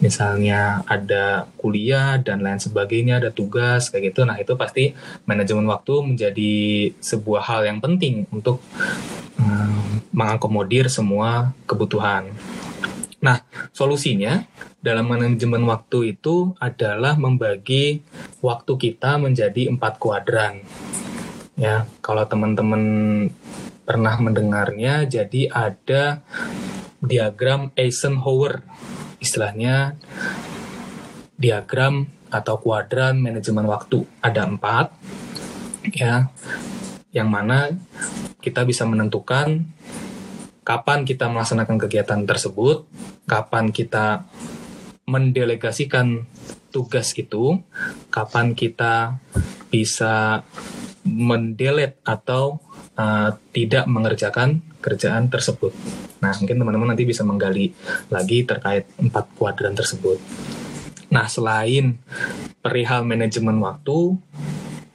Misalnya 0.00 0.80
ada 0.88 1.44
kuliah 1.60 2.16
dan 2.16 2.40
lain 2.40 2.56
sebagainya 2.56 3.20
ada 3.20 3.28
tugas 3.28 3.92
kayak 3.92 4.16
gitu. 4.16 4.24
Nah 4.24 4.40
itu 4.40 4.56
pasti 4.56 4.96
manajemen 5.28 5.68
waktu 5.68 6.00
menjadi 6.00 6.54
sebuah 6.96 7.44
hal 7.44 7.68
yang 7.68 7.84
penting 7.84 8.24
untuk 8.32 8.64
um, 9.36 10.00
mengakomodir 10.16 10.88
semua 10.88 11.52
kebutuhan. 11.68 12.32
Nah, 13.20 13.44
solusinya 13.72 14.44
dalam 14.80 15.08
manajemen 15.08 15.64
waktu 15.68 16.16
itu 16.16 16.56
adalah 16.62 17.16
membagi 17.16 18.04
waktu 18.44 18.72
kita 18.76 19.20
menjadi 19.20 19.72
empat 19.72 20.00
kuadran. 20.00 20.64
Ya, 21.56 21.88
kalau 22.04 22.22
teman-teman 22.28 22.82
pernah 23.88 24.14
mendengarnya, 24.20 25.08
jadi 25.08 25.48
ada 25.48 26.20
diagram 27.06 27.70
Eisenhower, 27.78 28.66
istilahnya 29.22 29.94
diagram 31.38 32.10
atau 32.28 32.58
kuadran 32.58 33.22
manajemen 33.22 33.64
waktu. 33.70 34.02
Ada 34.20 34.44
empat, 34.50 34.92
ya, 35.94 36.28
yang 37.14 37.30
mana 37.30 37.72
kita 38.42 38.66
bisa 38.66 38.84
menentukan 38.84 39.64
kapan 40.66 41.06
kita 41.06 41.30
melaksanakan 41.30 41.78
kegiatan 41.78 42.26
tersebut, 42.26 42.84
kapan 43.30 43.70
kita 43.70 44.26
mendelegasikan 45.06 46.26
tugas 46.74 47.14
itu, 47.14 47.62
kapan 48.10 48.58
kita 48.58 49.22
bisa 49.70 50.42
mendelete 51.06 52.02
atau 52.02 52.58
uh, 52.96 53.30
tidak 53.52 53.84
mengerjakan 53.86 54.64
kerjaan 54.80 55.28
tersebut. 55.28 55.72
Nah, 56.20 56.32
mungkin 56.36 56.56
teman-teman 56.58 56.88
nanti 56.96 57.04
bisa 57.04 57.22
menggali 57.22 57.72
lagi 58.08 58.42
terkait 58.42 58.88
empat 58.98 59.30
kuadran 59.36 59.76
tersebut. 59.76 60.18
Nah, 61.12 61.30
selain 61.30 62.00
perihal 62.60 63.06
manajemen 63.06 63.62
waktu, 63.62 64.18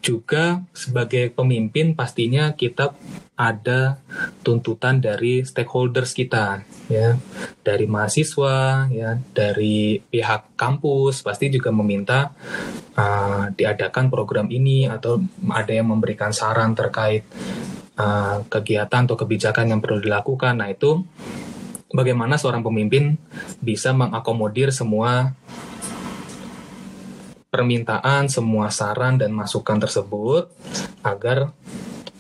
juga 0.01 0.65
sebagai 0.74 1.29
pemimpin 1.29 1.93
pastinya 1.93 2.58
kita 2.58 2.98
ada 3.38 4.01
tuntutan 4.41 4.98
dari 4.98 5.46
stakeholders 5.46 6.17
kita 6.17 6.65
ya 6.89 7.17
dari 7.62 7.86
mahasiswa 7.86 8.89
ya 8.89 9.17
dari 9.34 10.01
pihak 10.01 10.58
kampus 10.58 11.22
pasti 11.22 11.53
juga 11.53 11.70
meminta 11.70 12.34
uh, 12.98 13.53
diadakan 13.53 14.10
program 14.10 14.50
ini 14.50 14.89
atau 14.89 15.22
ada 15.53 15.74
yang 15.74 15.93
memberikan 15.93 16.34
saran 16.34 16.74
terkait 16.74 17.25
uh, 18.01 18.38
kegiatan 18.50 19.05
atau 19.05 19.13
kebijakan 19.13 19.77
yang 19.77 19.79
perlu 19.79 20.01
dilakukan. 20.01 20.58
Nah 20.58 20.74
itu 20.74 21.05
bagaimana 21.93 22.41
seorang 22.41 22.65
pemimpin 22.65 23.22
bisa 23.62 23.93
mengakomodir 23.93 24.74
semua 24.74 25.38
permintaan, 27.51 28.31
semua 28.31 28.72
saran 28.72 29.20
dan 29.20 29.36
masukan 29.36 29.77
tersebut 29.77 30.50
agar 31.03 31.51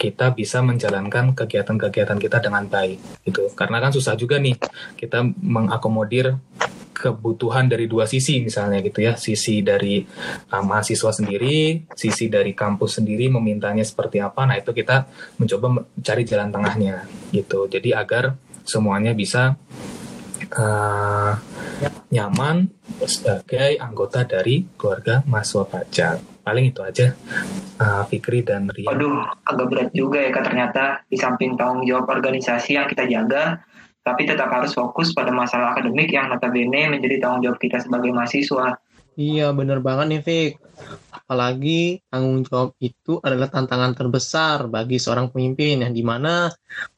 kita 0.01 0.33
bisa 0.33 0.65
menjalankan 0.65 1.37
kegiatan-kegiatan 1.37 2.17
kita 2.17 2.41
dengan 2.41 2.65
baik 2.65 3.21
gitu. 3.21 3.53
Karena 3.53 3.77
kan 3.77 3.93
susah 3.93 4.17
juga 4.17 4.41
nih 4.41 4.57
kita 4.97 5.21
mengakomodir 5.45 6.41
kebutuhan 7.01 7.65
dari 7.65 7.89
dua 7.89 8.05
sisi 8.05 8.45
misalnya 8.45 8.77
gitu 8.85 9.01
ya 9.01 9.17
sisi 9.17 9.65
dari 9.65 10.05
uh, 10.53 10.61
mahasiswa 10.61 11.09
sendiri 11.09 11.89
sisi 11.97 12.29
dari 12.29 12.53
kampus 12.53 13.01
sendiri 13.01 13.25
memintanya 13.25 13.81
seperti 13.81 14.21
apa 14.21 14.45
nah 14.45 14.53
itu 14.53 14.69
kita 14.69 15.09
mencoba 15.41 15.81
mencari 15.81 16.21
jalan 16.29 16.53
tengahnya 16.53 17.09
gitu 17.33 17.65
jadi 17.65 18.05
agar 18.05 18.37
semuanya 18.69 19.17
bisa 19.17 19.57
uh, 20.53 21.33
nyaman 22.11 22.69
sebagai 23.07 23.79
anggota 23.79 24.27
dari 24.27 24.67
keluarga 24.75 25.23
mahasiswa 25.25 25.65
pajak. 25.65 26.30
Paling 26.41 26.73
itu 26.73 26.81
aja, 26.81 27.13
uh, 27.77 28.03
Fikri 28.09 28.41
dan 28.41 28.65
Ria. 28.73 28.89
Aduh, 28.89 29.21
agak 29.45 29.67
berat 29.69 29.89
juga 29.93 30.25
ya 30.25 30.33
kak 30.33 30.49
ternyata 30.49 30.83
di 31.05 31.17
samping 31.17 31.53
tanggung 31.53 31.85
jawab 31.85 32.09
organisasi 32.09 32.81
yang 32.81 32.89
kita 32.89 33.05
jaga, 33.05 33.61
tapi 34.01 34.25
tetap 34.25 34.49
harus 34.49 34.73
fokus 34.73 35.13
pada 35.13 35.29
masalah 35.29 35.77
akademik 35.77 36.09
yang 36.09 36.33
notabene 36.33 36.89
menjadi 36.89 37.21
tanggung 37.21 37.45
jawab 37.45 37.59
kita 37.61 37.77
sebagai 37.77 38.09
mahasiswa. 38.09 38.81
Iya, 39.19 39.53
bener 39.53 39.83
banget 39.83 40.05
nih, 40.07 40.21
Fik. 40.23 40.51
Apalagi 41.13 42.01
tanggung 42.09 42.41
jawab 42.41 42.73
itu 42.81 43.21
adalah 43.21 43.47
tantangan 43.53 43.93
terbesar 43.93 44.65
bagi 44.65 44.97
seorang 44.97 45.29
pemimpin 45.29 45.85
yang 45.85 45.93
di 45.93 46.01
mana 46.01 46.49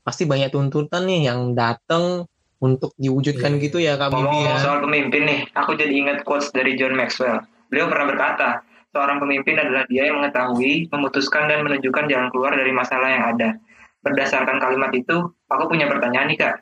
pasti 0.01 0.23
banyak 0.23 0.55
tuntutan 0.55 1.03
nih 1.03 1.27
yang 1.27 1.51
datang 1.51 2.23
untuk 2.63 2.95
diwujudkan 2.95 3.59
yeah. 3.59 3.63
gitu 3.67 3.77
ya 3.83 3.93
Kak 3.99 4.15
Bibi 4.15 4.39
ya. 4.47 4.55
soal 4.63 4.79
pemimpin 4.79 5.27
nih, 5.27 5.39
aku 5.51 5.75
jadi 5.75 5.91
ingat 5.91 6.23
quotes 6.23 6.47
dari 6.55 6.79
John 6.79 6.95
Maxwell. 6.95 7.43
Beliau 7.67 7.91
pernah 7.91 8.07
berkata, 8.07 8.63
seorang 8.93 9.17
pemimpin 9.17 9.57
adalah 9.57 9.89
dia 9.89 10.05
yang 10.05 10.21
mengetahui, 10.21 10.87
memutuskan 10.93 11.49
dan 11.49 11.65
menunjukkan 11.65 12.05
jalan 12.05 12.29
keluar 12.29 12.53
dari 12.53 12.69
masalah 12.69 13.09
yang 13.09 13.25
ada. 13.33 13.57
Berdasarkan 14.05 14.61
kalimat 14.61 14.93
itu, 14.93 15.33
aku 15.49 15.63
punya 15.65 15.89
pertanyaan 15.89 16.29
nih 16.29 16.37
Kak. 16.37 16.55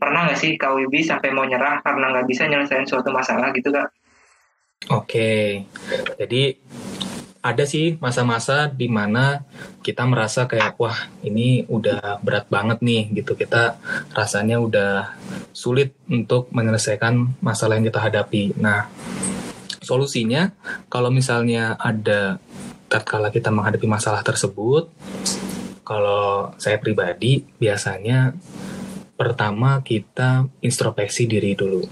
Pernah 0.00 0.30
nggak 0.30 0.38
sih 0.40 0.56
Kak 0.56 0.72
Wibi 0.80 1.04
sampai 1.04 1.28
mau 1.36 1.44
nyerah 1.44 1.84
karena 1.84 2.08
nggak 2.08 2.26
bisa 2.26 2.48
nyelesain 2.48 2.88
suatu 2.88 3.12
masalah 3.12 3.52
gitu 3.52 3.68
Kak? 3.68 3.92
Oke, 4.88 5.68
jadi 6.16 6.56
ada 7.42 7.64
sih 7.66 7.94
masa-masa 8.02 8.66
di 8.66 8.90
mana 8.90 9.46
kita 9.82 10.02
merasa 10.06 10.50
kayak 10.50 10.74
wah 10.78 10.96
ini 11.22 11.62
udah 11.70 12.18
berat 12.22 12.50
banget 12.50 12.82
nih 12.82 13.22
gitu 13.22 13.38
kita 13.38 13.78
rasanya 14.10 14.58
udah 14.58 15.14
sulit 15.54 15.94
untuk 16.10 16.50
menyelesaikan 16.50 17.38
masalah 17.38 17.78
yang 17.78 17.86
kita 17.86 18.02
hadapi. 18.02 18.58
Nah 18.58 18.90
solusinya 19.88 20.52
kalau 20.92 21.08
misalnya 21.08 21.80
ada 21.80 22.36
tatkala 22.92 23.32
kita 23.32 23.48
menghadapi 23.48 23.88
masalah 23.88 24.20
tersebut, 24.20 24.92
kalau 25.88 26.52
saya 26.60 26.76
pribadi 26.76 27.48
biasanya 27.56 28.36
pertama 29.16 29.80
kita 29.80 30.46
introspeksi 30.62 31.26
diri 31.26 31.58
dulu 31.58 31.82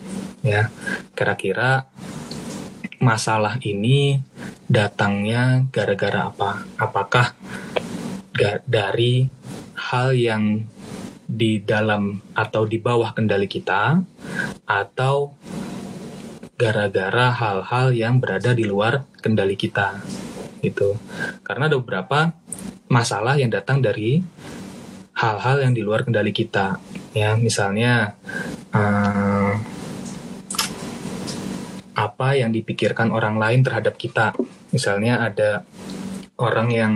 ya 0.46 0.70
kira-kira 1.11 1.90
masalah 3.00 3.61
ini 3.64 4.20
datangnya 4.66 5.68
gara-gara 5.70 6.32
apa? 6.32 6.64
Apakah 6.80 7.37
dari 8.66 9.28
hal 9.76 10.12
yang 10.16 10.64
di 11.26 11.59
dalam 11.59 12.22
atau 12.32 12.62
di 12.64 12.78
bawah 12.78 13.11
kendali 13.11 13.50
kita 13.50 13.98
atau 14.62 15.35
gara-gara 16.57 17.33
hal-hal 17.33 17.92
yang 17.92 18.21
berada 18.21 18.57
di 18.57 18.64
luar 18.64 19.05
kendali 19.21 19.57
kita 19.57 20.01
gitu 20.64 20.97
karena 21.45 21.69
ada 21.69 21.77
beberapa 21.77 22.33
masalah 22.88 23.37
yang 23.37 23.53
datang 23.53 23.85
dari 23.85 24.25
hal-hal 25.16 25.62
yang 25.62 25.73
di 25.77 25.85
luar 25.85 26.03
kendali 26.03 26.33
kita 26.33 26.81
ya 27.12 27.37
misalnya 27.37 28.16
uh, 28.73 29.53
apa 31.97 32.37
yang 32.37 32.53
dipikirkan 32.53 33.09
orang 33.09 33.40
lain 33.40 33.64
terhadap 33.64 33.97
kita. 33.97 34.37
Misalnya 34.71 35.25
ada 35.25 35.64
orang 36.37 36.69
yang 36.69 36.92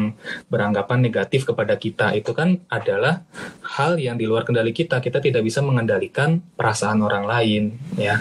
beranggapan 0.53 1.01
negatif 1.01 1.49
kepada 1.49 1.81
kita 1.81 2.12
itu 2.12 2.37
kan 2.37 2.61
adalah 2.68 3.25
hal 3.64 3.96
yang 3.96 4.20
di 4.20 4.29
luar 4.29 4.44
kendali 4.44 4.77
kita. 4.77 5.01
Kita 5.01 5.25
tidak 5.25 5.40
bisa 5.40 5.64
mengendalikan 5.64 6.44
perasaan 6.53 7.01
orang 7.01 7.25
lain 7.25 7.62
ya. 7.96 8.20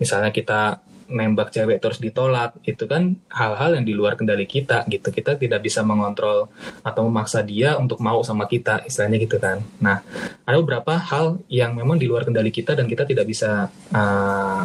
Misalnya 0.00 0.30
kita 0.34 0.82
nembak 1.04 1.52
cewek 1.52 1.84
terus 1.84 2.00
ditolak 2.00 2.56
itu 2.64 2.88
kan 2.88 3.12
hal-hal 3.28 3.76
yang 3.76 3.84
di 3.84 3.92
luar 3.92 4.16
kendali 4.16 4.48
kita 4.48 4.88
gitu 4.88 5.12
kita 5.12 5.36
tidak 5.36 5.60
bisa 5.60 5.84
mengontrol 5.84 6.48
atau 6.80 7.04
memaksa 7.04 7.44
dia 7.44 7.76
untuk 7.76 8.00
mau 8.00 8.24
sama 8.24 8.48
kita 8.48 8.80
istilahnya 8.88 9.20
gitu 9.20 9.36
kan 9.36 9.60
nah 9.84 10.00
ada 10.48 10.56
beberapa 10.64 10.96
hal 10.96 11.44
yang 11.52 11.76
memang 11.76 12.00
di 12.00 12.08
luar 12.08 12.24
kendali 12.24 12.48
kita 12.48 12.72
dan 12.72 12.88
kita 12.88 13.04
tidak 13.04 13.28
bisa 13.28 13.68
uh, 13.92 14.64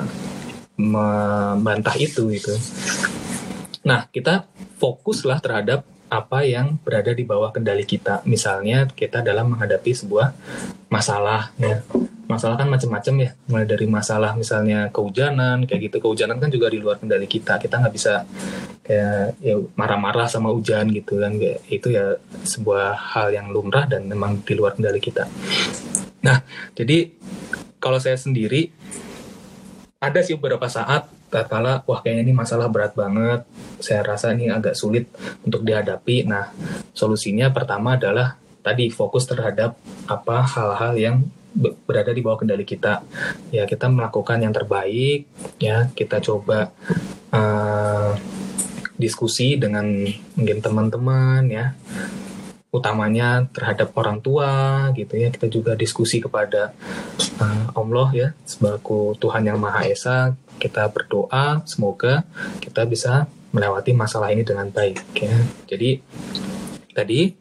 membantah 0.80 2.00
itu 2.00 2.32
gitu. 2.32 2.56
Nah, 3.84 4.08
kita 4.08 4.48
fokuslah 4.80 5.44
terhadap 5.44 5.84
apa 6.10 6.42
yang 6.42 6.82
berada 6.82 7.14
di 7.14 7.22
bawah 7.22 7.54
kendali 7.54 7.86
kita. 7.86 8.26
Misalnya 8.26 8.90
kita 8.90 9.22
dalam 9.22 9.54
menghadapi 9.54 9.94
sebuah 9.94 10.34
masalah 10.90 11.54
ya. 11.62 11.86
Masalah 12.30 12.62
kan 12.62 12.70
macam-macam 12.70 13.26
ya, 13.26 13.30
mulai 13.50 13.66
dari 13.66 13.90
masalah 13.90 14.38
misalnya 14.38 14.94
kehujanan, 14.94 15.66
kayak 15.66 15.90
gitu. 15.90 15.98
Kehujanan 15.98 16.38
kan 16.38 16.54
juga 16.54 16.70
di 16.70 16.78
luar 16.78 17.02
kendali 17.02 17.26
kita. 17.26 17.58
Kita 17.58 17.82
nggak 17.82 17.94
bisa 17.94 18.22
kayak 18.86 19.42
ya 19.42 19.58
marah-marah 19.74 20.30
sama 20.30 20.54
hujan 20.54 20.94
gitu 20.94 21.18
kan. 21.18 21.34
Itu 21.66 21.90
ya 21.90 22.22
sebuah 22.46 23.18
hal 23.18 23.34
yang 23.34 23.50
lumrah 23.50 23.90
dan 23.90 24.06
memang 24.06 24.46
di 24.46 24.54
luar 24.54 24.78
kendali 24.78 25.02
kita. 25.02 25.26
Nah, 26.22 26.46
jadi 26.78 27.10
kalau 27.82 27.98
saya 27.98 28.14
sendiri 28.14 28.70
ada 29.98 30.22
sih 30.22 30.38
beberapa 30.38 30.70
saat 30.70 31.10
kala 31.30 31.86
wah 31.86 32.00
kayaknya 32.02 32.30
ini 32.30 32.34
masalah 32.34 32.68
berat 32.68 32.98
banget. 32.98 33.46
Saya 33.80 34.02
rasa 34.04 34.34
ini 34.34 34.50
agak 34.50 34.74
sulit 34.74 35.08
untuk 35.46 35.62
dihadapi. 35.62 36.26
Nah 36.26 36.52
solusinya 36.92 37.54
pertama 37.54 37.96
adalah 37.96 38.36
tadi 38.60 38.92
fokus 38.92 39.30
terhadap 39.30 39.78
apa 40.10 40.46
hal-hal 40.46 40.94
yang 41.00 41.16
berada 41.86 42.14
di 42.14 42.22
bawah 42.22 42.42
kendali 42.42 42.66
kita. 42.66 43.02
Ya 43.50 43.66
kita 43.66 43.90
melakukan 43.90 44.42
yang 44.42 44.54
terbaik 44.54 45.26
ya. 45.58 45.90
Kita 45.94 46.22
coba 46.22 46.70
uh, 47.34 48.14
diskusi 49.00 49.56
dengan 49.56 49.86
mungkin 50.36 50.60
teman-teman 50.62 51.44
ya. 51.50 51.74
Utamanya 52.70 53.50
terhadap 53.50 53.98
orang 53.98 54.22
tua 54.22 54.88
gitu 54.94 55.18
ya. 55.18 55.34
Kita 55.34 55.50
juga 55.50 55.74
diskusi 55.74 56.22
kepada 56.22 56.70
uh, 57.42 57.66
Allah 57.74 58.08
ya 58.14 58.28
sebagai 58.46 59.18
Tuhan 59.18 59.50
yang 59.50 59.58
Maha 59.58 59.90
Esa 59.90 60.38
kita 60.60 60.86
berdoa 60.92 61.64
semoga 61.64 62.28
kita 62.60 62.84
bisa 62.84 63.26
melewati 63.50 63.96
masalah 63.96 64.30
ini 64.30 64.46
dengan 64.46 64.70
baik 64.70 65.02
ya. 65.18 65.38
Jadi 65.66 66.04
tadi 66.94 67.34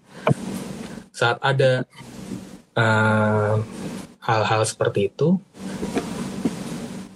saat 1.12 1.36
ada 1.42 1.82
hal-hal 4.22 4.62
uh, 4.62 4.68
seperti 4.68 5.10
itu 5.10 5.42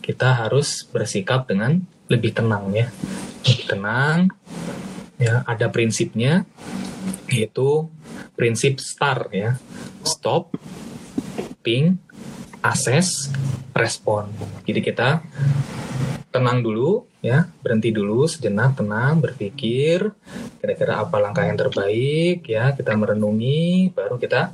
kita 0.03 0.35
harus 0.35 0.83
bersikap 0.91 1.47
dengan 1.47 1.79
lebih 2.11 2.35
tenang 2.35 2.75
ya. 2.75 2.91
Lebih 3.47 3.67
tenang 3.71 4.19
ya 5.23 5.47
ada 5.47 5.71
prinsipnya 5.71 6.43
yaitu 7.31 7.89
prinsip 8.35 8.83
STAR 8.83 9.31
ya. 9.33 9.57
Stop 10.03 10.53
ping 11.63 11.97
assess 12.61 13.31
respon. 13.73 14.29
Jadi 14.67 14.81
kita 14.83 15.23
tenang 16.33 16.65
dulu 16.65 17.05
ya. 17.21 17.47
Berhenti 17.61 17.93
dulu 17.93 18.25
sejenak 18.25 18.81
tenang 18.81 19.21
berpikir. 19.21 20.11
Kira-kira 20.59 21.05
apa 21.05 21.21
langkah 21.21 21.45
yang 21.45 21.61
terbaik 21.61 22.43
ya. 22.49 22.73
Kita 22.73 22.97
merenungi 22.97 23.93
baru 23.93 24.17
kita 24.17 24.51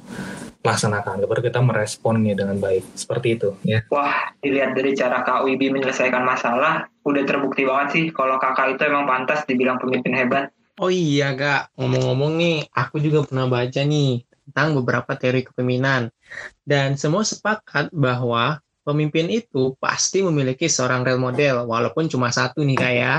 laksanakan. 0.61 1.25
Baru 1.25 1.41
kita 1.41 1.63
meresponnya 1.63 2.35
dengan 2.35 2.59
baik. 2.59 2.99
Seperti 2.99 3.39
itu 3.39 3.55
ya. 3.63 3.87
Wah 3.89 4.35
dilihat 4.43 4.75
dari 4.75 4.93
cara 4.99 5.23
Kak 5.23 5.47
Wibi 5.47 5.71
menyelesaikan 5.71 6.27
masalah 6.27 6.91
udah 7.07 7.23
terbukti 7.25 7.65
banget 7.65 7.89
sih 7.95 8.05
kalau 8.13 8.37
kakak 8.37 8.77
itu 8.77 8.85
emang 8.85 9.09
pantas 9.09 9.49
dibilang 9.49 9.81
pemimpin 9.81 10.13
hebat. 10.13 10.53
Oh 10.79 10.93
iya 10.93 11.35
kak. 11.35 11.75
Ngomong-ngomong 11.75 12.39
nih 12.39 12.57
aku 12.71 13.03
juga 13.03 13.27
pernah 13.27 13.51
baca 13.51 13.83
nih 13.83 14.23
tentang 14.47 14.79
beberapa 14.79 15.13
teori 15.19 15.43
kepemimpinan. 15.43 16.15
Dan 16.63 16.95
semua 16.95 17.27
sepakat 17.27 17.91
bahwa 17.91 18.63
pemimpin 18.89 19.29
itu 19.29 19.77
pasti 19.77 20.25
memiliki 20.25 20.65
seorang 20.65 21.05
role 21.05 21.21
model, 21.21 21.69
walaupun 21.69 22.09
cuma 22.09 22.33
satu 22.33 22.65
nih 22.65 22.77
kak 22.81 22.95
ya. 22.97 23.15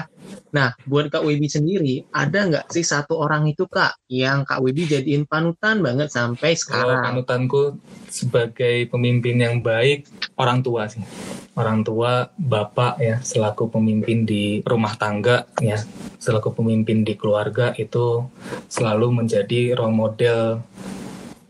Nah, 0.49 0.73
buat 0.89 1.13
Kak 1.13 1.21
Wibi 1.21 1.45
sendiri, 1.45 2.09
ada 2.09 2.49
nggak 2.49 2.73
sih 2.73 2.81
satu 2.81 3.21
orang 3.21 3.45
itu 3.45 3.69
kak 3.69 4.01
yang 4.09 4.41
Kak 4.41 4.65
Wibi 4.65 4.89
jadiin 4.89 5.29
panutan 5.29 5.85
banget 5.85 6.09
sampai 6.09 6.57
sekarang? 6.57 7.01
Oh, 7.01 7.05
panutanku 7.05 7.61
sebagai 8.09 8.89
pemimpin 8.89 9.37
yang 9.37 9.61
baik, 9.61 10.09
orang 10.41 10.65
tua 10.65 10.89
sih. 10.89 11.05
Orang 11.53 11.85
tua, 11.85 12.33
bapak 12.33 12.97
ya, 12.97 13.21
selaku 13.21 13.69
pemimpin 13.69 14.25
di 14.25 14.65
rumah 14.65 14.97
tangga 14.97 15.45
ya, 15.61 15.77
selaku 16.17 16.57
pemimpin 16.57 17.05
di 17.05 17.13
keluarga 17.13 17.77
itu 17.77 18.25
selalu 18.65 19.21
menjadi 19.21 19.77
role 19.77 19.93
model 19.93 20.65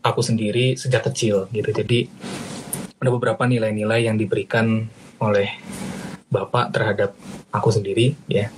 aku 0.00 0.20
sendiri 0.24 0.76
sejak 0.76 1.08
kecil 1.12 1.48
gitu. 1.52 1.70
Jadi 1.72 2.08
ada 3.00 3.10
beberapa 3.10 3.48
nilai-nilai 3.48 4.06
yang 4.06 4.20
diberikan 4.20 4.84
oleh 5.24 5.48
Bapak 6.30 6.70
terhadap 6.70 7.16
aku 7.50 7.74
sendiri 7.74 8.14
ya. 8.30 8.52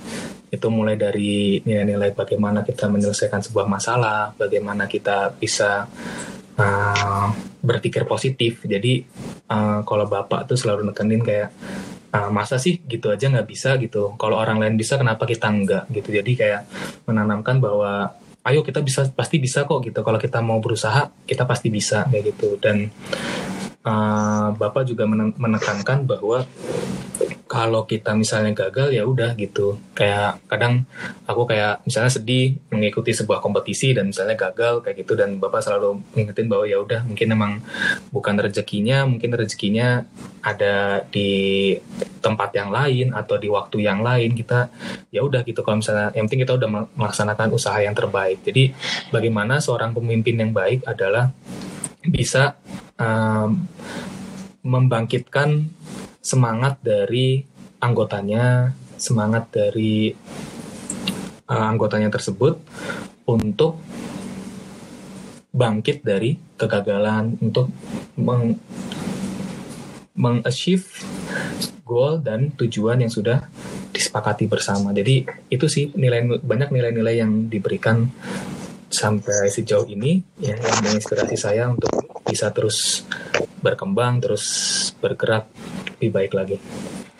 Itu 0.53 0.69
mulai 0.69 0.93
dari 0.93 1.57
nilai-nilai 1.65 2.13
bagaimana 2.13 2.61
kita 2.61 2.85
menyelesaikan 2.85 3.41
sebuah 3.41 3.65
masalah, 3.65 4.35
bagaimana 4.37 4.85
kita 4.85 5.33
bisa 5.33 5.89
uh, 6.59 7.27
berpikir 7.63 8.05
positif. 8.05 8.61
Jadi 8.61 9.01
uh, 9.49 9.81
kalau 9.87 10.05
Bapak 10.05 10.45
tuh 10.45 10.59
selalu 10.59 10.93
nekenin 10.93 11.25
kayak 11.25 11.49
uh, 12.13 12.29
masa 12.29 12.61
sih 12.61 12.77
gitu 12.85 13.09
aja 13.09 13.31
nggak 13.31 13.49
bisa 13.49 13.73
gitu. 13.81 14.13
Kalau 14.21 14.37
orang 14.37 14.61
lain 14.61 14.77
bisa 14.77 14.99
kenapa 14.99 15.25
kita 15.25 15.49
enggak 15.49 15.89
gitu. 15.89 16.13
Jadi 16.13 16.31
kayak 16.37 16.61
menanamkan 17.09 17.57
bahwa 17.57 18.13
ayo 18.45 18.61
kita 18.61 18.85
bisa 18.85 19.09
pasti 19.15 19.41
bisa 19.41 19.65
kok 19.65 19.81
gitu. 19.81 20.05
Kalau 20.05 20.19
kita 20.21 20.45
mau 20.45 20.61
berusaha 20.61 21.09
kita 21.25 21.49
pasti 21.49 21.73
bisa 21.73 22.05
kayak 22.05 22.37
gitu. 22.37 22.61
Dan 22.61 22.91
uh, 23.85 24.47
Bapak 24.55 24.87
juga 24.87 25.07
menekankan 25.37 26.07
bahwa 26.07 26.47
kalau 27.53 27.85
kita 27.85 28.17
misalnya 28.17 28.49
gagal 28.49 28.89
ya 28.89 29.05
udah 29.05 29.37
gitu. 29.37 29.77
Kayak 29.93 30.41
kadang 30.49 30.89
aku 31.29 31.45
kayak 31.45 31.85
misalnya 31.85 32.09
sedih 32.09 32.57
mengikuti 32.73 33.13
sebuah 33.13 33.45
kompetisi 33.45 33.93
dan 33.93 34.09
misalnya 34.09 34.33
gagal 34.33 34.81
kayak 34.81 35.05
gitu. 35.05 35.13
Dan 35.13 35.37
bapak 35.37 35.61
selalu 35.61 36.01
ngingetin 36.17 36.49
bahwa 36.49 36.65
ya 36.65 36.81
udah 36.81 37.05
mungkin 37.05 37.27
emang 37.29 37.53
bukan 38.09 38.41
rezekinya 38.41 39.05
mungkin 39.05 39.37
rezekinya 39.37 40.01
ada 40.41 41.05
di 41.13 41.77
tempat 42.25 42.57
yang 42.57 42.73
lain 42.73 43.13
atau 43.13 43.37
di 43.37 43.45
waktu 43.53 43.85
yang 43.85 44.01
lain. 44.01 44.33
Kita 44.33 44.73
ya 45.13 45.21
udah 45.21 45.45
gitu. 45.45 45.61
Kalau 45.61 45.77
misalnya 45.77 46.09
yang 46.17 46.25
penting 46.25 46.49
kita 46.49 46.57
udah 46.57 46.89
melaksanakan 46.97 47.53
usaha 47.53 47.77
yang 47.85 47.93
terbaik. 47.93 48.41
Jadi 48.41 48.73
bagaimana 49.13 49.61
seorang 49.61 49.93
pemimpin 49.93 50.41
yang 50.41 50.49
baik 50.49 50.89
adalah 50.89 51.29
bisa 52.07 52.59
um, 52.99 53.67
membangkitkan 54.63 55.67
semangat 56.23 56.79
dari 56.79 57.43
anggotanya, 57.83 58.71
semangat 58.95 59.51
dari 59.51 60.15
uh, 61.51 61.65
anggotanya 61.67 62.07
tersebut 62.07 62.59
untuk 63.27 63.79
bangkit 65.53 66.01
dari 66.01 66.39
kegagalan 66.57 67.37
untuk 67.43 67.69
meng 68.17 68.57
mengachieve 70.13 70.85
goal 71.83 72.21
dan 72.21 72.53
tujuan 72.57 73.01
yang 73.01 73.11
sudah 73.11 73.49
disepakati 73.93 74.49
bersama. 74.49 74.93
Jadi 74.93 75.25
itu 75.49 75.65
sih 75.69 75.89
nilai 75.93 76.41
banyak 76.41 76.69
nilai-nilai 76.73 77.15
yang 77.21 77.49
diberikan 77.49 78.09
sampai 78.93 79.49
sejauh 79.49 79.89
ini 79.89 80.21
ya 80.37 80.53
yang 80.53 80.77
menginspirasi 80.85 81.33
saya 81.33 81.73
untuk 81.73 81.89
bisa 82.21 82.53
terus 82.53 83.01
berkembang 83.65 84.21
terus 84.21 84.45
bergerak 85.01 85.49
lebih 85.97 86.11
baik 86.13 86.31
lagi. 86.37 86.57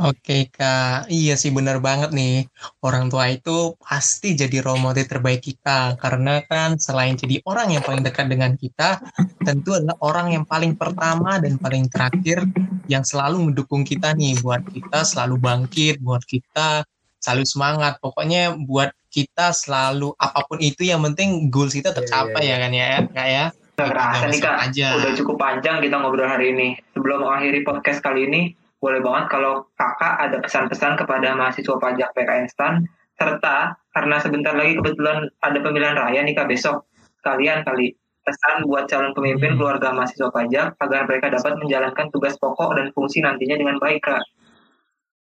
Oke 0.04 0.50
kak, 0.50 1.08
iya 1.08 1.38
sih 1.38 1.54
benar 1.54 1.78
banget 1.80 2.12
nih. 2.12 2.50
Orang 2.82 3.08
tua 3.14 3.30
itu 3.30 3.78
pasti 3.78 4.34
jadi 4.34 4.60
role 4.60 4.82
model 4.82 5.06
terbaik 5.06 5.40
kita 5.40 5.96
karena 6.02 6.42
kan 6.44 6.76
selain 6.82 7.16
jadi 7.16 7.40
orang 7.46 7.78
yang 7.78 7.84
paling 7.86 8.02
dekat 8.04 8.28
dengan 8.28 8.58
kita, 8.58 9.00
tentu 9.46 9.78
adalah 9.78 9.96
orang 10.02 10.34
yang 10.34 10.44
paling 10.50 10.76
pertama 10.76 11.38
dan 11.40 11.62
paling 11.62 11.88
terakhir 11.88 12.44
yang 12.92 13.06
selalu 13.06 13.54
mendukung 13.54 13.86
kita 13.86 14.12
nih 14.18 14.36
buat 14.42 14.66
kita 14.66 15.06
selalu 15.08 15.40
bangkit, 15.40 16.02
buat 16.04 16.26
kita 16.26 16.84
selalu 17.24 17.46
semangat. 17.48 18.02
Pokoknya 18.04 18.58
buat 18.60 18.92
kita 19.14 19.54
selalu 19.54 20.18
apa 20.18 20.42
pun 20.50 20.58
itu 20.58 20.90
yang 20.90 21.06
penting 21.06 21.54
goals 21.54 21.78
kita 21.78 21.94
tercapai 21.94 22.50
yeah, 22.50 22.58
yeah, 22.58 22.70
yeah. 22.74 22.90
ya 22.98 23.06
kan 23.06 23.14
ya 23.14 23.14
kak 23.14 23.30
ya. 23.30 23.46
Gak 23.74 23.90
kerasa 23.90 24.26
nih 24.30 24.42
kak, 24.42 24.58
aja. 24.70 24.88
udah 25.02 25.14
cukup 25.18 25.36
panjang 25.42 25.82
kita 25.82 25.98
ngobrol 25.98 26.30
hari 26.30 26.54
ini. 26.54 26.78
Sebelum 26.94 27.26
mengakhiri 27.26 27.66
podcast 27.66 28.06
kali 28.06 28.30
ini, 28.30 28.42
boleh 28.78 29.02
banget 29.02 29.34
kalau 29.34 29.66
kakak 29.74 30.14
ada 30.22 30.38
pesan-pesan 30.46 30.94
kepada 31.02 31.34
mahasiswa 31.34 31.82
pajak 31.82 32.14
PKN 32.14 32.46
STAN, 32.54 32.86
serta 33.18 33.74
karena 33.98 34.22
sebentar 34.22 34.54
lagi 34.54 34.78
kebetulan 34.78 35.26
ada 35.42 35.58
pemilihan 35.58 35.98
raya 35.98 36.22
nih 36.22 36.38
kak 36.38 36.54
besok, 36.54 36.86
kalian 37.26 37.66
kali 37.66 37.98
pesan 38.22 38.70
buat 38.70 38.86
calon 38.86 39.18
pemimpin 39.18 39.54
hmm. 39.54 39.58
keluarga 39.58 39.90
mahasiswa 39.90 40.30
pajak 40.30 40.78
agar 40.78 41.02
mereka 41.10 41.34
dapat 41.34 41.58
menjalankan 41.58 42.14
tugas 42.14 42.38
pokok 42.38 42.78
dan 42.78 42.94
fungsi 42.94 43.26
nantinya 43.26 43.58
dengan 43.58 43.82
baik 43.82 44.06
kak. 44.06 44.22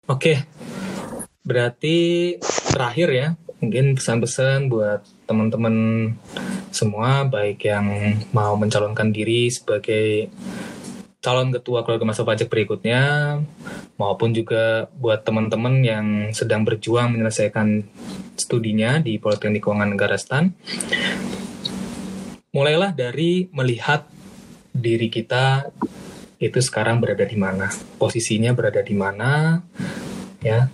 Oke, 0.09 0.41
Berarti 1.49 2.37
terakhir 2.69 3.09
ya, 3.09 3.27
mungkin 3.59 3.95
pesan-pesan 3.95 4.71
buat 4.71 5.03
teman-teman 5.27 5.75
semua, 6.71 7.27
baik 7.27 7.67
yang 7.67 7.85
mau 8.31 8.55
mencalonkan 8.55 9.11
diri 9.11 9.51
sebagai 9.51 10.31
calon 11.19 11.51
ketua 11.51 11.83
keluarga 11.83 12.07
masa 12.07 12.23
pajak 12.23 12.47
berikutnya, 12.47 13.35
maupun 13.99 14.31
juga 14.31 14.87
buat 14.95 15.27
teman-teman 15.27 15.83
yang 15.83 16.05
sedang 16.31 16.63
berjuang 16.63 17.11
menyelesaikan 17.11 17.83
studinya 18.39 19.03
di 19.03 19.19
Politeknik 19.19 19.67
Keuangan 19.67 19.91
Negara 19.91 20.15
STAN. 20.15 20.55
Mulailah 22.55 22.95
dari 22.95 23.51
melihat 23.51 24.07
diri 24.71 25.11
kita 25.11 25.69
itu 26.39 26.59
sekarang 26.63 27.03
berada 27.03 27.27
di 27.27 27.35
mana, 27.35 27.67
posisinya 27.99 28.55
berada 28.55 28.79
di 28.79 28.95
mana, 28.95 29.59
ya 30.39 30.71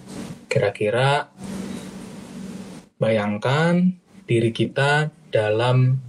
Kira-kira 0.56 1.28
bayangkan 2.98 3.94
diri 4.26 4.50
kita 4.50 5.12
dalam 5.30 6.00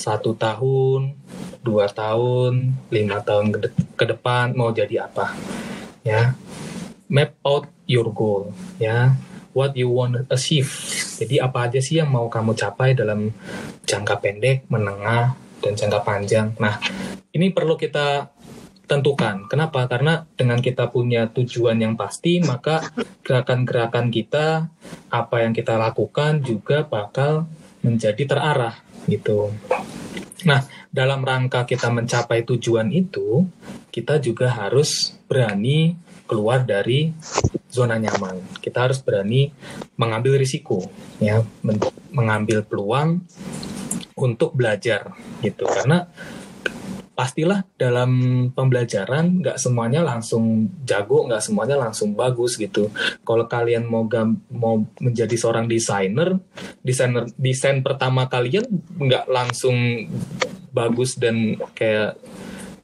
satu 0.00 0.32
tahun, 0.32 1.12
dua 1.60 1.86
tahun, 1.92 2.72
lima 2.88 3.20
tahun 3.20 3.52
ke, 3.52 3.58
ke 3.96 4.04
depan 4.16 4.56
mau 4.56 4.72
jadi 4.72 5.04
apa? 5.04 5.36
Ya, 6.00 6.32
map 7.12 7.36
out 7.44 7.68
your 7.84 8.08
goal. 8.08 8.56
Ya, 8.80 9.12
what 9.52 9.76
you 9.76 9.92
want 9.92 10.16
to 10.16 10.22
achieve. 10.32 10.72
Jadi 11.20 11.36
apa 11.36 11.68
aja 11.68 11.78
sih 11.82 12.00
yang 12.00 12.08
mau 12.08 12.32
kamu 12.32 12.56
capai 12.56 12.96
dalam 12.96 13.28
jangka 13.84 14.16
pendek, 14.24 14.64
menengah, 14.72 15.36
dan 15.60 15.72
jangka 15.76 16.00
panjang. 16.00 16.56
Nah, 16.56 16.80
ini 17.36 17.52
perlu 17.52 17.76
kita 17.76 18.32
tentukan. 18.90 19.46
Kenapa? 19.46 19.86
Karena 19.86 20.26
dengan 20.34 20.58
kita 20.58 20.90
punya 20.90 21.30
tujuan 21.30 21.78
yang 21.78 21.94
pasti, 21.94 22.42
maka 22.42 22.82
gerakan-gerakan 23.22 24.10
kita, 24.10 24.66
apa 25.14 25.36
yang 25.46 25.54
kita 25.54 25.78
lakukan 25.78 26.42
juga 26.42 26.82
bakal 26.82 27.46
menjadi 27.86 28.26
terarah. 28.26 28.74
gitu. 29.08 29.48
Nah, 30.44 30.64
dalam 30.92 31.24
rangka 31.24 31.64
kita 31.64 31.88
mencapai 31.88 32.44
tujuan 32.44 32.92
itu, 32.92 33.48
kita 33.88 34.20
juga 34.20 34.52
harus 34.52 35.16
berani 35.24 35.96
keluar 36.28 36.62
dari 36.62 37.10
zona 37.72 37.98
nyaman. 37.98 38.38
Kita 38.62 38.86
harus 38.86 39.02
berani 39.02 39.50
mengambil 39.98 40.38
risiko, 40.38 40.88
ya, 41.18 41.42
mengambil 42.12 42.62
peluang 42.62 43.24
untuk 44.14 44.54
belajar 44.54 45.16
gitu. 45.42 45.64
Karena 45.66 46.06
pastilah 47.20 47.68
dalam 47.76 48.10
pembelajaran 48.56 49.44
nggak 49.44 49.60
semuanya 49.60 50.00
langsung 50.00 50.72
jago, 50.88 51.28
nggak 51.28 51.44
semuanya 51.44 51.76
langsung 51.76 52.16
bagus 52.16 52.56
gitu. 52.56 52.88
Kalau 53.28 53.44
kalian 53.44 53.84
mau 53.84 54.08
gam, 54.08 54.40
mau 54.48 54.80
menjadi 54.96 55.36
seorang 55.36 55.68
desainer, 55.68 56.40
desainer 56.80 57.28
desain 57.36 57.84
pertama 57.84 58.24
kalian 58.24 58.64
nggak 58.96 59.28
langsung 59.28 59.76
bagus 60.72 61.20
dan 61.20 61.60
kayak 61.76 62.16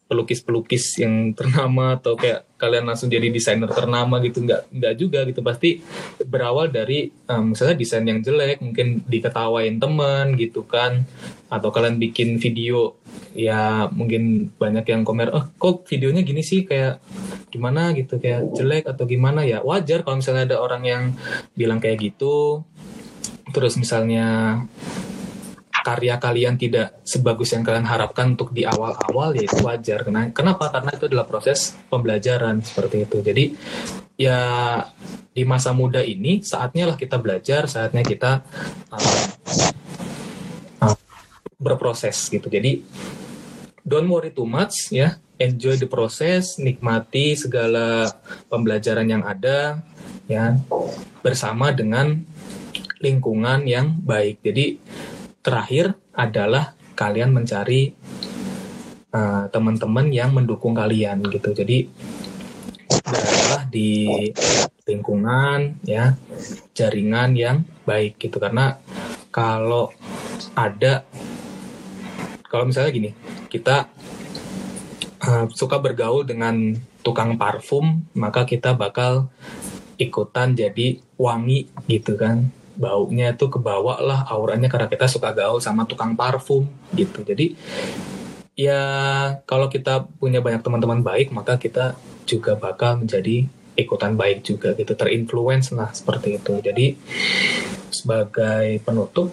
pelukis-pelukis 0.06 1.02
yang 1.02 1.34
ternama 1.34 1.98
atau 1.98 2.14
kayak 2.14 2.46
kalian 2.56 2.86
langsung 2.86 3.10
jadi 3.10 3.28
desainer 3.28 3.68
ternama 3.68 4.22
gitu 4.22 4.38
nggak 4.46 4.70
nggak 4.70 4.94
juga 4.94 5.26
gitu. 5.26 5.42
Pasti 5.42 5.82
berawal 6.22 6.70
dari 6.70 7.10
um, 7.26 7.52
misalnya 7.52 7.76
desain 7.76 8.06
yang 8.06 8.22
jelek 8.22 8.62
mungkin 8.62 9.02
diketawain 9.02 9.82
teman 9.82 10.38
gitu 10.38 10.62
kan. 10.62 11.02
Atau 11.50 11.74
kalian 11.74 11.98
bikin 11.98 12.38
video 12.38 12.98
ya 13.34 13.90
mungkin 13.90 14.50
banyak 14.56 14.86
yang 14.88 15.02
komer 15.02 15.34
oh 15.34 15.50
kok 15.58 15.84
videonya 15.90 16.22
gini 16.22 16.46
sih? 16.46 16.62
Kayak 16.62 17.02
gimana 17.50 17.90
gitu? 17.92 18.22
Kayak 18.22 18.54
jelek 18.54 18.86
atau 18.86 19.04
gimana? 19.10 19.42
Ya 19.42 19.58
wajar 19.66 20.06
kalau 20.06 20.22
misalnya 20.22 20.54
ada 20.54 20.56
orang 20.62 20.82
yang 20.86 21.02
bilang 21.58 21.82
kayak 21.82 22.14
gitu. 22.14 22.62
Terus 23.50 23.74
misalnya 23.74 24.62
karya 25.86 26.18
kalian 26.18 26.58
tidak 26.58 26.98
sebagus 27.06 27.54
yang 27.54 27.62
kalian 27.62 27.86
harapkan 27.86 28.34
untuk 28.34 28.50
di 28.50 28.66
awal-awal 28.66 29.38
ya 29.38 29.46
itu 29.46 29.62
wajar. 29.62 30.02
Kenapa? 30.34 30.74
Karena 30.74 30.90
itu 30.90 31.06
adalah 31.06 31.30
proses 31.30 31.78
pembelajaran 31.86 32.58
seperti 32.58 33.06
itu. 33.06 33.22
Jadi 33.22 33.44
ya 34.18 34.40
di 35.30 35.46
masa 35.46 35.70
muda 35.70 36.02
ini 36.02 36.42
saatnya 36.42 36.90
lah 36.90 36.98
kita 36.98 37.22
belajar, 37.22 37.70
saatnya 37.70 38.02
kita 38.02 38.42
uh, 38.90 39.26
uh, 40.82 40.96
berproses 41.54 42.18
gitu. 42.34 42.50
Jadi 42.50 42.82
don't 43.86 44.10
worry 44.10 44.34
too 44.34 44.48
much 44.48 44.90
ya, 44.90 45.22
enjoy 45.38 45.78
the 45.78 45.86
process, 45.86 46.58
nikmati 46.58 47.38
segala 47.38 48.10
pembelajaran 48.50 49.06
yang 49.06 49.22
ada 49.22 49.86
ya 50.26 50.58
bersama 51.22 51.70
dengan 51.70 52.26
lingkungan 52.98 53.62
yang 53.70 53.94
baik. 54.02 54.42
Jadi 54.42 54.82
terakhir 55.46 55.94
adalah 56.10 56.74
kalian 56.98 57.30
mencari 57.30 57.94
uh, 59.14 59.46
teman-teman 59.54 60.10
yang 60.10 60.34
mendukung 60.34 60.74
kalian 60.74 61.22
gitu. 61.30 61.54
Jadi 61.54 61.86
adalah 63.06 63.62
di 63.70 64.10
lingkungan 64.86 65.82
ya 65.86 66.18
jaringan 66.74 67.38
yang 67.38 67.56
baik 67.86 68.18
gitu 68.18 68.42
karena 68.42 68.78
kalau 69.30 69.90
ada 70.54 71.02
kalau 72.46 72.70
misalnya 72.70 72.94
gini 72.94 73.10
kita 73.50 73.90
uh, 75.26 75.46
suka 75.50 75.82
bergaul 75.82 76.22
dengan 76.22 76.78
tukang 77.02 77.34
parfum 77.34 78.06
maka 78.14 78.46
kita 78.46 78.78
bakal 78.78 79.26
ikutan 79.98 80.54
jadi 80.54 81.02
wangi 81.18 81.66
gitu 81.90 82.14
kan 82.14 82.46
baunya 82.76 83.32
itu 83.32 83.48
kebawa 83.48 83.98
lah 84.04 84.28
auranya 84.28 84.68
karena 84.68 84.86
kita 84.86 85.08
suka 85.08 85.32
gaul 85.32 85.58
sama 85.58 85.88
tukang 85.88 86.14
parfum 86.14 86.68
gitu. 86.92 87.24
Jadi 87.24 87.56
ya 88.56 88.80
kalau 89.48 89.68
kita 89.68 90.08
punya 90.20 90.44
banyak 90.44 90.60
teman-teman 90.60 91.00
baik 91.00 91.32
maka 91.32 91.56
kita 91.56 91.96
juga 92.28 92.56
bakal 92.56 93.04
menjadi 93.04 93.48
ikutan 93.76 94.16
baik 94.16 94.44
juga 94.44 94.76
gitu. 94.76 94.92
Terinfluence 94.92 95.72
lah 95.72 95.92
seperti 95.92 96.36
itu. 96.38 96.60
Jadi 96.60 96.96
sebagai 97.92 98.80
penutup 98.84 99.32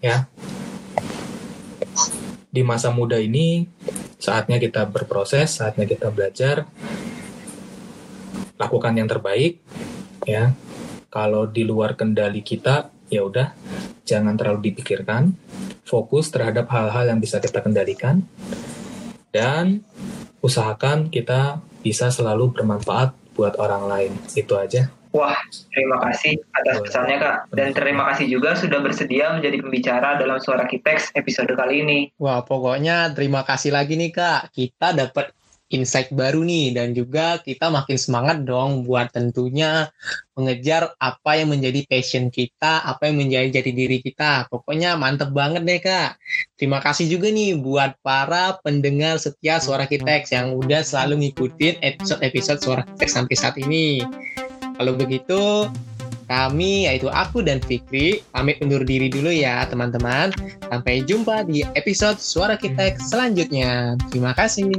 ya 0.00 0.24
di 2.48 2.64
masa 2.64 2.88
muda 2.88 3.20
ini 3.20 3.68
saatnya 4.16 4.56
kita 4.56 4.88
berproses 4.88 5.60
saatnya 5.60 5.84
kita 5.84 6.08
belajar 6.08 6.64
lakukan 8.58 8.92
yang 8.96 9.06
terbaik 9.06 9.60
ya 10.26 10.56
kalau 11.08 11.48
di 11.48 11.64
luar 11.64 11.96
kendali 11.96 12.44
kita, 12.44 12.92
ya 13.08 13.24
udah 13.24 13.52
jangan 14.04 14.36
terlalu 14.36 14.72
dipikirkan. 14.72 15.32
Fokus 15.88 16.28
terhadap 16.28 16.68
hal-hal 16.68 17.08
yang 17.08 17.20
bisa 17.20 17.40
kita 17.40 17.64
kendalikan 17.64 18.20
dan 19.32 19.80
usahakan 20.44 21.08
kita 21.08 21.64
bisa 21.80 22.12
selalu 22.12 22.52
bermanfaat 22.52 23.16
buat 23.32 23.56
orang 23.56 23.88
lain. 23.88 24.12
Itu 24.36 24.60
aja. 24.60 24.92
Wah, 25.08 25.40
terima 25.72 25.96
kasih 26.04 26.36
atas 26.52 26.84
pesannya 26.84 27.16
Kak. 27.16 27.36
Dan 27.56 27.72
terima 27.72 28.04
kasih 28.12 28.28
juga 28.28 28.52
sudah 28.52 28.84
bersedia 28.84 29.32
menjadi 29.32 29.64
pembicara 29.64 30.20
dalam 30.20 30.36
Suara 30.36 30.68
Kitex 30.68 31.16
episode 31.16 31.48
kali 31.56 31.80
ini. 31.80 31.98
Wah, 32.20 32.44
pokoknya 32.44 33.16
terima 33.16 33.40
kasih 33.40 33.72
lagi 33.72 33.96
nih 33.96 34.12
Kak. 34.12 34.52
Kita 34.52 34.92
dapat 34.92 35.32
insight 35.68 36.08
baru 36.16 36.40
nih 36.40 36.72
dan 36.72 36.96
juga 36.96 37.40
kita 37.44 37.68
makin 37.68 38.00
semangat 38.00 38.44
dong 38.48 38.88
buat 38.88 39.12
tentunya 39.12 39.92
mengejar 40.32 40.96
apa 40.96 41.36
yang 41.36 41.52
menjadi 41.52 41.84
passion 41.84 42.32
kita, 42.32 42.80
apa 42.84 43.10
yang 43.10 43.20
menjadi 43.20 43.60
jadi 43.60 43.70
diri 43.76 43.98
kita. 44.00 44.48
Pokoknya 44.48 44.96
mantep 44.96 45.34
banget 45.34 45.62
deh 45.68 45.80
kak. 45.80 46.16
Terima 46.56 46.80
kasih 46.80 47.12
juga 47.12 47.28
nih 47.28 47.60
buat 47.60 48.00
para 48.00 48.56
pendengar 48.64 49.20
setia 49.20 49.60
Suara 49.60 49.84
Kitex 49.84 50.32
yang 50.32 50.56
udah 50.56 50.80
selalu 50.80 51.28
ngikutin 51.28 51.84
episode-episode 51.84 52.60
Suara 52.64 52.82
Kitex 52.88 53.08
sampai 53.12 53.36
saat 53.36 53.56
ini. 53.60 54.00
Kalau 54.78 54.94
begitu, 54.94 55.66
kami 56.30 56.86
yaitu 56.86 57.08
aku 57.08 57.40
dan 57.40 57.58
Fikri 57.58 58.20
pamit 58.30 58.60
undur 58.60 58.84
diri 58.84 59.08
dulu 59.08 59.32
ya 59.32 59.66
teman-teman. 59.66 60.30
Sampai 60.70 61.02
jumpa 61.04 61.44
di 61.44 61.66
episode 61.76 62.16
Suara 62.22 62.54
Kitex 62.54 63.10
selanjutnya. 63.10 63.98
Terima 64.08 64.32
kasih. 64.32 64.70